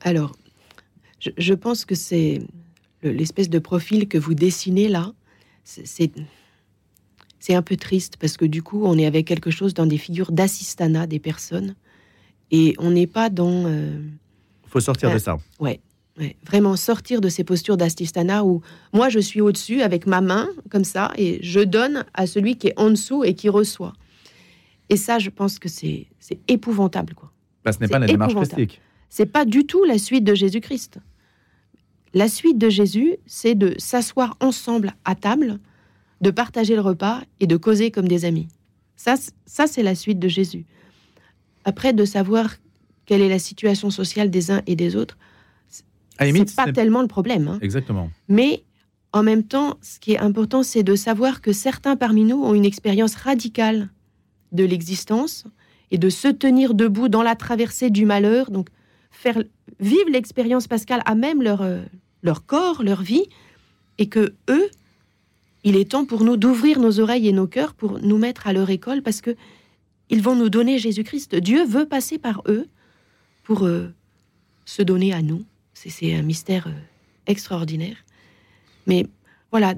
Alors, 0.00 0.36
je 1.18 1.54
pense 1.54 1.84
que 1.84 1.94
c'est 1.94 2.40
l'espèce 3.02 3.50
de 3.50 3.58
profil 3.58 4.08
que 4.08 4.18
vous 4.18 4.34
dessinez 4.34 4.88
là 4.88 5.12
c'est 7.40 7.54
un 7.54 7.62
peu 7.62 7.76
triste 7.76 8.16
parce 8.18 8.36
que 8.36 8.44
du 8.44 8.62
coup, 8.62 8.84
on 8.84 8.96
est 8.98 9.06
avec 9.06 9.26
quelque 9.26 9.50
chose 9.50 9.74
dans 9.74 9.86
des 9.86 9.98
figures 9.98 10.30
d'assistanat 10.30 11.06
des 11.06 11.18
personnes 11.18 11.74
et 12.50 12.74
on 12.78 12.90
n'est 12.90 13.06
pas 13.06 13.30
dans. 13.30 13.62
Il 13.62 13.74
euh, 13.74 14.00
faut 14.66 14.80
sortir 14.80 15.12
de 15.12 15.18
ça. 15.18 15.38
Ouais, 15.58 15.80
vraiment 16.44 16.76
sortir 16.76 17.20
de 17.20 17.28
ces 17.28 17.44
postures 17.44 17.78
d'assistanat 17.78 18.44
où 18.44 18.60
moi 18.92 19.08
je 19.08 19.18
suis 19.18 19.40
au-dessus 19.40 19.80
avec 19.80 20.06
ma 20.06 20.20
main 20.20 20.48
comme 20.70 20.84
ça 20.84 21.12
et 21.16 21.38
je 21.42 21.60
donne 21.60 22.04
à 22.12 22.26
celui 22.26 22.56
qui 22.56 22.68
est 22.68 22.78
en 22.78 22.90
dessous 22.90 23.24
et 23.24 23.34
qui 23.34 23.48
reçoit. 23.48 23.94
Et 24.90 24.96
ça, 24.96 25.18
je 25.18 25.30
pense 25.30 25.58
que 25.58 25.68
c'est 25.68 26.08
épouvantable 26.46 27.14
quoi. 27.14 27.32
Bah, 27.64 27.72
ce 27.72 27.78
n'est 27.78 27.88
pas 27.88 27.98
la 27.98 28.06
démarche 28.06 28.34
christique. 28.34 28.80
C'est 29.10 29.26
pas 29.26 29.44
du 29.44 29.66
tout 29.66 29.84
la 29.84 29.98
suite 29.98 30.24
de 30.24 30.34
Jésus-Christ. 30.34 30.98
La 32.14 32.28
suite 32.28 32.58
de 32.58 32.70
Jésus, 32.70 33.16
c'est 33.26 33.54
de 33.54 33.74
s'asseoir 33.78 34.36
ensemble 34.40 34.94
à 35.04 35.14
table, 35.14 35.58
de 36.20 36.30
partager 36.30 36.74
le 36.74 36.80
repas 36.80 37.22
et 37.40 37.46
de 37.46 37.56
causer 37.56 37.90
comme 37.90 38.08
des 38.08 38.24
amis. 38.24 38.48
Ça, 38.96 39.16
ça 39.46 39.66
c'est 39.66 39.82
la 39.82 39.94
suite 39.94 40.18
de 40.18 40.28
Jésus. 40.28 40.64
Après, 41.64 41.92
de 41.92 42.04
savoir 42.04 42.56
quelle 43.04 43.20
est 43.20 43.28
la 43.28 43.38
situation 43.38 43.90
sociale 43.90 44.30
des 44.30 44.50
uns 44.50 44.62
et 44.66 44.76
des 44.76 44.96
autres, 44.96 45.18
c'est 46.18 46.56
pas 46.56 46.72
tellement 46.72 47.02
le 47.02 47.08
problème. 47.08 47.48
Hein. 47.48 47.58
Exactement. 47.62 48.10
Mais 48.28 48.62
en 49.12 49.22
même 49.22 49.42
temps, 49.42 49.76
ce 49.80 49.98
qui 49.98 50.12
est 50.12 50.18
important, 50.18 50.62
c'est 50.62 50.82
de 50.82 50.94
savoir 50.94 51.40
que 51.40 51.52
certains 51.52 51.96
parmi 51.96 52.24
nous 52.24 52.42
ont 52.42 52.54
une 52.54 52.64
expérience 52.64 53.14
radicale 53.14 53.88
de 54.52 54.64
l'existence 54.64 55.44
et 55.90 55.98
de 55.98 56.08
se 56.08 56.28
tenir 56.28 56.74
debout 56.74 57.08
dans 57.08 57.22
la 57.22 57.34
traversée 57.34 57.90
du 57.90 58.04
malheur, 58.04 58.50
donc 58.50 58.68
faire 59.10 59.42
vivre 59.78 60.10
l'expérience 60.10 60.68
pascale 60.68 61.02
à 61.04 61.14
même 61.14 61.42
leur, 61.42 61.62
euh, 61.62 61.82
leur 62.22 62.46
corps, 62.46 62.82
leur 62.82 63.02
vie, 63.02 63.24
et 63.98 64.08
que 64.08 64.34
eux, 64.48 64.70
il 65.64 65.76
est 65.76 65.90
temps 65.90 66.06
pour 66.06 66.24
nous 66.24 66.36
d'ouvrir 66.36 66.80
nos 66.80 67.00
oreilles 67.00 67.28
et 67.28 67.32
nos 67.32 67.46
cœurs 67.46 67.74
pour 67.74 68.00
nous 68.00 68.18
mettre 68.18 68.46
à 68.46 68.52
leur 68.52 68.70
école, 68.70 69.02
parce 69.02 69.20
que 69.20 69.36
ils 70.08 70.22
vont 70.22 70.34
nous 70.34 70.48
donner 70.48 70.78
Jésus-Christ. 70.78 71.36
Dieu 71.36 71.64
veut 71.64 71.86
passer 71.86 72.18
par 72.18 72.42
eux 72.48 72.66
pour 73.44 73.64
euh, 73.64 73.94
se 74.64 74.82
donner 74.82 75.12
à 75.12 75.22
nous. 75.22 75.44
C'est 75.72 76.14
un 76.14 76.22
mystère 76.22 76.66
euh, 76.66 76.72
extraordinaire. 77.26 77.96
Mais 78.86 79.06
voilà, 79.50 79.74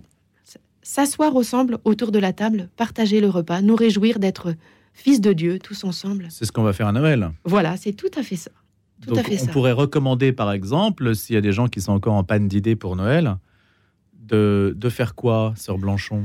s'asseoir 0.82 1.36
ensemble 1.36 1.78
autour 1.84 2.12
de 2.12 2.18
la 2.18 2.32
table, 2.32 2.70
partager 2.76 3.20
le 3.20 3.28
repas, 3.28 3.60
nous 3.60 3.76
réjouir 3.76 4.18
d'être 4.18 4.54
fils 4.94 5.20
de 5.20 5.32
Dieu 5.32 5.58
tous 5.58 5.84
ensemble. 5.84 6.28
C'est 6.30 6.44
ce 6.44 6.52
qu'on 6.52 6.62
va 6.62 6.72
faire 6.72 6.86
à 6.86 6.92
Noël. 6.92 7.30
Voilà, 7.44 7.76
c'est 7.76 7.92
tout 7.92 8.10
à 8.16 8.22
fait 8.22 8.36
ça. 8.36 8.50
Donc, 9.06 9.18
on 9.18 9.46
pourrait 9.46 9.72
recommander, 9.72 10.32
par 10.32 10.52
exemple, 10.52 11.14
s'il 11.14 11.34
y 11.34 11.38
a 11.38 11.40
des 11.40 11.52
gens 11.52 11.68
qui 11.68 11.80
sont 11.80 11.92
encore 11.92 12.14
en 12.14 12.24
panne 12.24 12.48
d'idées 12.48 12.76
pour 12.76 12.96
Noël, 12.96 13.36
de, 14.20 14.74
de 14.76 14.88
faire 14.88 15.14
quoi, 15.14 15.52
sœur 15.56 15.78
Blanchon? 15.78 16.24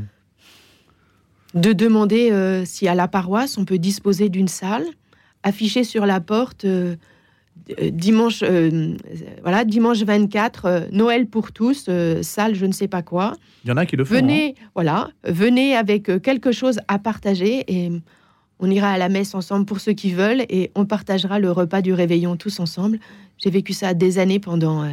De 1.54 1.74
demander 1.74 2.32
euh, 2.32 2.66
si 2.66 2.88
à 2.88 2.94
la 2.94 3.08
paroisse 3.08 3.58
on 3.58 3.66
peut 3.66 3.80
disposer 3.80 4.30
d'une 4.30 4.48
salle, 4.48 4.86
afficher 5.44 5.84
sur 5.84 6.06
la 6.06 6.20
porte 6.20 6.66
euh, 6.66 6.96
euh, 7.82 7.90
dimanche, 7.92 8.44
euh, 8.44 8.96
voilà, 9.42 9.66
dimanche 9.66 10.02
24, 10.02 10.66
euh, 10.66 10.80
Noël 10.92 11.28
pour 11.28 11.52
tous, 11.52 11.90
salle, 12.22 12.56
je 12.56 12.66
ne 12.66 12.72
sais 12.72 12.88
pas 12.88 13.02
quoi. 13.02 13.34
Il 13.66 13.70
y 13.70 13.72
en 13.72 13.78
a 13.78 13.86
qui 13.86 13.96
le 13.96 14.06
font. 14.06 14.14
Venez, 14.14 14.56
hein. 14.58 14.68
voilà, 14.74 15.10
venez 15.26 15.76
avec 15.76 16.04
quelque 16.22 16.52
chose 16.52 16.80
à 16.88 17.00
partager 17.00 17.66
et 17.68 17.92
on 18.60 18.70
ira 18.70 18.90
à 18.90 18.98
la 18.98 19.10
messe 19.10 19.36
ensemble 19.36 19.66
pour 19.66 19.80
ceux 19.80 19.94
qui 19.94 20.12
veulent 20.12 20.46
et 20.50 20.72
on 20.76 20.86
partagera 20.86 21.40
le 21.40 21.52
repas 21.52 21.82
du 21.82 21.94
réveillon 21.94 22.36
tous 22.38 22.60
ensemble. 22.60 23.00
J'ai 23.38 23.50
vécu 23.50 23.74
ça 23.74 23.94
des 23.94 24.20
années 24.20 24.40
pendant 24.40 24.84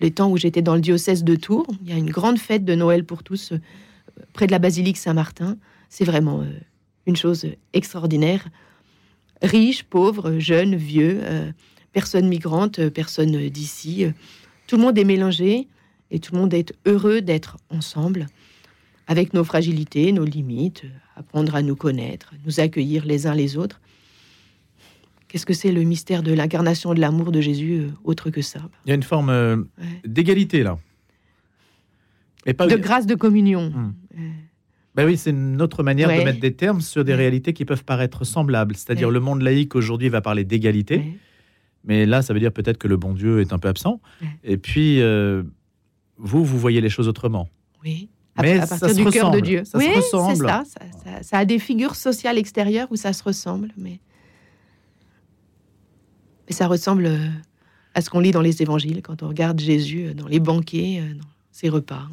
les 0.00 0.10
temps 0.10 0.30
où 0.30 0.36
j'étais 0.36 0.62
dans 0.62 0.74
le 0.74 0.80
diocèse 0.80 1.22
de 1.22 1.36
Tours. 1.36 1.66
Il 1.82 1.90
y 1.90 1.92
a 1.92 1.96
une 1.96 2.10
grande 2.10 2.38
fête 2.38 2.64
de 2.64 2.74
Noël 2.74 3.04
pour 3.04 3.22
tous 3.22 3.52
près 4.32 4.46
de 4.46 4.52
la 4.52 4.58
basilique 4.58 4.96
Saint-Martin. 4.96 5.56
C'est 5.88 6.04
vraiment 6.04 6.44
une 7.06 7.16
chose 7.16 7.46
extraordinaire. 7.72 8.48
Riches, 9.40 9.84
pauvres, 9.84 10.38
jeunes, 10.38 10.74
vieux 10.74 11.20
personnes 11.92 12.28
migrantes, 12.28 12.78
euh, 12.78 12.90
personnes 12.90 13.48
d'ici. 13.48 14.04
Euh, 14.04 14.10
tout 14.66 14.76
le 14.76 14.82
monde 14.82 14.98
est 14.98 15.04
mélangé 15.04 15.68
et 16.10 16.18
tout 16.18 16.34
le 16.34 16.40
monde 16.40 16.54
est 16.54 16.72
heureux 16.86 17.20
d'être 17.20 17.58
ensemble, 17.70 18.26
avec 19.06 19.34
nos 19.34 19.44
fragilités, 19.44 20.12
nos 20.12 20.24
limites, 20.24 20.84
euh, 20.84 20.88
apprendre 21.16 21.54
à 21.54 21.62
nous 21.62 21.76
connaître, 21.76 22.32
nous 22.46 22.60
accueillir 22.60 23.04
les 23.04 23.26
uns 23.26 23.34
les 23.34 23.56
autres. 23.56 23.80
Qu'est-ce 25.28 25.46
que 25.46 25.54
c'est 25.54 25.72
le 25.72 25.82
mystère 25.82 26.22
de 26.22 26.32
l'incarnation 26.32 26.92
de 26.94 27.00
l'amour 27.00 27.32
de 27.32 27.40
Jésus 27.40 27.88
autre 28.04 28.30
que 28.30 28.42
ça? 28.42 28.60
Il 28.84 28.90
y 28.90 28.92
a 28.92 28.94
une 28.94 29.02
forme 29.02 29.66
d'égalité 30.04 30.62
là. 30.62 30.78
Et 32.44 32.52
pas 32.52 32.66
de 32.66 32.76
grâce 32.76 33.06
de 33.06 33.14
communion. 33.14 33.70
Hmm. 33.70 33.94
Ben 34.94 35.06
oui, 35.06 35.16
c'est 35.16 35.30
une 35.30 35.62
autre 35.62 35.82
manière 35.82 36.08
de 36.08 36.22
mettre 36.22 36.40
des 36.40 36.54
termes 36.54 36.80
sur 36.80 37.04
des 37.04 37.14
réalités 37.14 37.54
qui 37.54 37.64
peuvent 37.64 37.84
paraître 37.84 38.24
semblables. 38.24 38.76
C'est-à-dire 38.76 39.10
le 39.10 39.20
monde 39.20 39.40
laïque 39.40 39.74
aujourd'hui 39.74 40.10
va 40.10 40.20
parler 40.20 40.44
d'égalité. 40.44 41.18
Mais 41.84 42.06
là, 42.06 42.22
ça 42.22 42.34
veut 42.34 42.40
dire 42.40 42.52
peut-être 42.52 42.78
que 42.78 42.88
le 42.88 42.96
bon 42.96 43.14
Dieu 43.14 43.40
est 43.40 43.52
un 43.52 43.58
peu 43.58 43.68
absent. 43.68 44.00
Et 44.44 44.56
puis, 44.56 45.00
euh, 45.00 45.42
vous, 46.18 46.44
vous 46.44 46.58
voyez 46.58 46.80
les 46.80 46.90
choses 46.90 47.08
autrement. 47.08 47.48
Oui. 47.82 48.08
Mais 48.40 48.58
à, 48.58 48.66
partir 48.66 48.94
du 48.94 49.04
cœur 49.06 49.30
de 49.30 49.40
Dieu. 49.40 49.62
Ça 49.64 49.78
oui, 49.78 49.88
ressemble. 49.94 50.46
Ça, 50.46 50.64
ça, 50.64 51.22
ça, 51.22 51.38
a 51.38 51.44
des 51.44 51.58
figures 51.58 51.96
sociales 51.96 52.38
extérieures 52.38 52.88
où 52.90 52.96
ça 52.96 53.12
se 53.12 53.22
ressemble, 53.22 53.68
mais, 53.76 54.00
mais 56.48 56.54
ça 56.54 56.66
ressemble 56.66 57.06
euh, 57.06 57.28
à 57.94 58.00
ce 58.00 58.08
qu'on 58.08 58.20
lit 58.20 58.30
dans 58.30 58.40
les 58.40 58.62
évangiles 58.62 59.02
quand 59.02 59.22
on 59.22 59.28
regarde 59.28 59.60
Jésus 59.60 60.06
euh, 60.06 60.14
dans 60.14 60.28
les 60.28 60.40
banquets, 60.40 61.02
dans 61.14 61.28
ses 61.50 61.68
repas. 61.68 62.08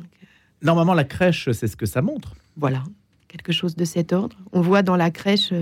Normalement, 0.61 0.93
la 0.93 1.05
crèche, 1.05 1.49
c'est 1.51 1.67
ce 1.67 1.77
que 1.77 1.85
ça 1.85 2.01
montre. 2.01 2.35
Voilà, 2.57 2.83
quelque 3.29 3.53
chose 3.53 3.77
de 3.77 3.85
cet 3.85 4.11
ordre. 4.11 4.35
On 4.51 4.59
voit 4.59 4.81
dans 4.81 4.97
la 4.97 5.11
crèche, 5.11 5.53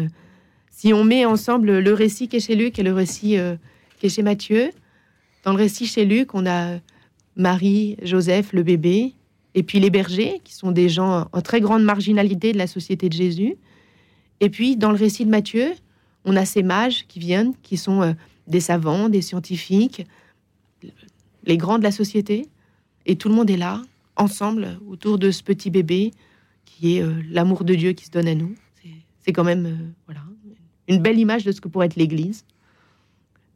si 0.72 0.91
on 0.91 1.04
met 1.04 1.26
ensemble 1.26 1.78
le 1.78 1.93
récit 1.93 2.28
qui 2.28 2.38
est 2.38 2.39
chez 2.39 2.56
Luc 2.56 2.80
et 2.80 2.84
le 2.84 2.93
récit 2.93 3.38
qui 4.00 4.06
est 4.08 4.10
chez 4.10 4.24
Matthieu. 4.24 4.72
Dans 5.43 5.52
le 5.52 5.58
récit 5.58 5.86
chez 5.86 6.06
Luc, 6.06 6.34
on 6.34 6.48
a 6.48 6.80
Marie, 7.36 7.98
Joseph, 8.02 8.52
le 8.54 8.63
bébé, 8.63 9.13
et 9.53 9.63
puis 9.63 9.79
les 9.79 9.89
bergers, 9.89 10.39
qui 10.43 10.53
sont 10.53 10.71
des 10.71 10.89
gens 10.89 11.27
en 11.31 11.41
très 11.41 11.62
grande 11.62 11.83
marginalité 11.83 12.53
de 12.53 12.57
la 12.57 12.67
société 12.67 13.10
de 13.10 13.13
Jésus. 13.13 13.55
Et 14.39 14.49
puis, 14.49 14.77
dans 14.77 14.91
le 14.91 14.97
récit 14.97 15.25
de 15.25 15.29
Matthieu, 15.29 15.73
on 16.25 16.36
a 16.36 16.45
ces 16.45 16.63
mages 16.63 17.05
qui 17.07 17.19
viennent, 17.19 17.53
qui 17.63 17.77
sont 17.77 18.01
euh, 18.01 18.13
des 18.47 18.60
savants, 18.60 19.10
des 19.10 19.21
scientifiques, 19.21 20.05
les 21.43 21.57
grands 21.57 21.79
de 21.79 21.83
la 21.83 21.91
société. 21.91 22.47
Et 23.05 23.15
tout 23.15 23.29
le 23.29 23.36
monde 23.36 23.49
est 23.49 23.57
là, 23.57 23.81
ensemble, 24.15 24.79
autour 24.88 25.17
de 25.17 25.31
ce 25.31 25.41
petit 25.41 25.69
bébé, 25.69 26.12
qui 26.65 26.97
est 26.97 27.01
euh, 27.01 27.13
l'amour 27.29 27.63
de 27.63 27.73
Dieu 27.73 27.93
qui 27.93 28.05
se 28.05 28.12
donne 28.12 28.27
à 28.27 28.36
nous. 28.36 28.53
C'est 29.19 29.33
quand 29.33 29.43
même 29.43 29.65
euh, 29.65 29.75
voilà, 30.05 30.21
une 30.88 31.01
belle 31.01 31.19
image 31.19 31.43
de 31.43 31.51
ce 31.51 31.62
que 31.62 31.67
pourrait 31.67 31.88
être 31.88 31.95
l'Église 31.95 32.45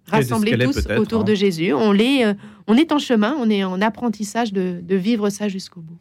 rassemblés 0.07 0.57
tous 0.57 0.87
autour 0.97 1.23
de 1.23 1.31
hein. 1.31 1.35
Jésus. 1.35 1.73
On, 1.73 1.91
les, 1.91 2.23
euh, 2.23 2.33
on 2.67 2.75
est 2.75 2.91
en 2.91 2.99
chemin, 2.99 3.35
on 3.39 3.49
est 3.49 3.63
en 3.63 3.81
apprentissage 3.81 4.53
de, 4.53 4.95
vivre 4.95 5.29
ça 5.29 5.47
jusqu'au 5.47 5.81
bout. 5.81 5.97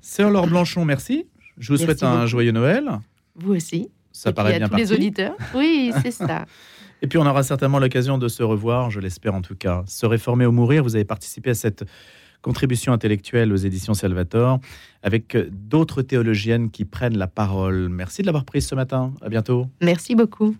Sœur 0.00 0.30
Laure 0.30 0.46
Blanchon, 0.46 0.84
merci. 0.84 1.26
Je 1.58 1.72
vous 1.72 1.78
souhaite 1.78 2.02
un 2.02 2.26
joyeux 2.26 2.52
Noël. 2.52 2.90
Vous 3.36 3.54
aussi. 3.54 3.88
Ça 4.10 4.32
paraît 4.32 4.58
bien 4.58 4.68
tous 4.68 4.76
les 4.76 4.92
auditeurs. 4.92 5.36
Oui, 5.54 5.92
c'est 6.02 6.10
ça. 6.10 6.44
Et 7.02 7.08
puis 7.08 7.18
on 7.18 7.26
aura 7.26 7.42
certainement 7.42 7.80
l'occasion 7.80 8.16
de 8.16 8.28
se 8.28 8.44
revoir, 8.44 8.90
je 8.90 9.00
l'espère 9.00 9.34
en 9.34 9.42
tout 9.42 9.56
cas. 9.56 9.82
Se 9.86 10.06
réformer 10.06 10.46
ou 10.46 10.52
mourir, 10.52 10.84
vous 10.84 10.94
avez 10.94 11.04
participé 11.04 11.50
à 11.50 11.54
cette 11.54 11.84
contribution 12.42 12.92
intellectuelle 12.92 13.52
aux 13.52 13.56
éditions 13.56 13.94
Salvator 13.94 14.60
avec 15.02 15.36
d'autres 15.50 16.02
théologiennes 16.02 16.70
qui 16.70 16.84
prennent 16.84 17.18
la 17.18 17.26
parole. 17.26 17.88
Merci 17.88 18.22
de 18.22 18.26
l'avoir 18.26 18.44
prise 18.44 18.66
ce 18.66 18.74
matin. 18.74 19.12
À 19.20 19.28
bientôt. 19.28 19.66
Merci 19.80 20.14
beaucoup. 20.14 20.54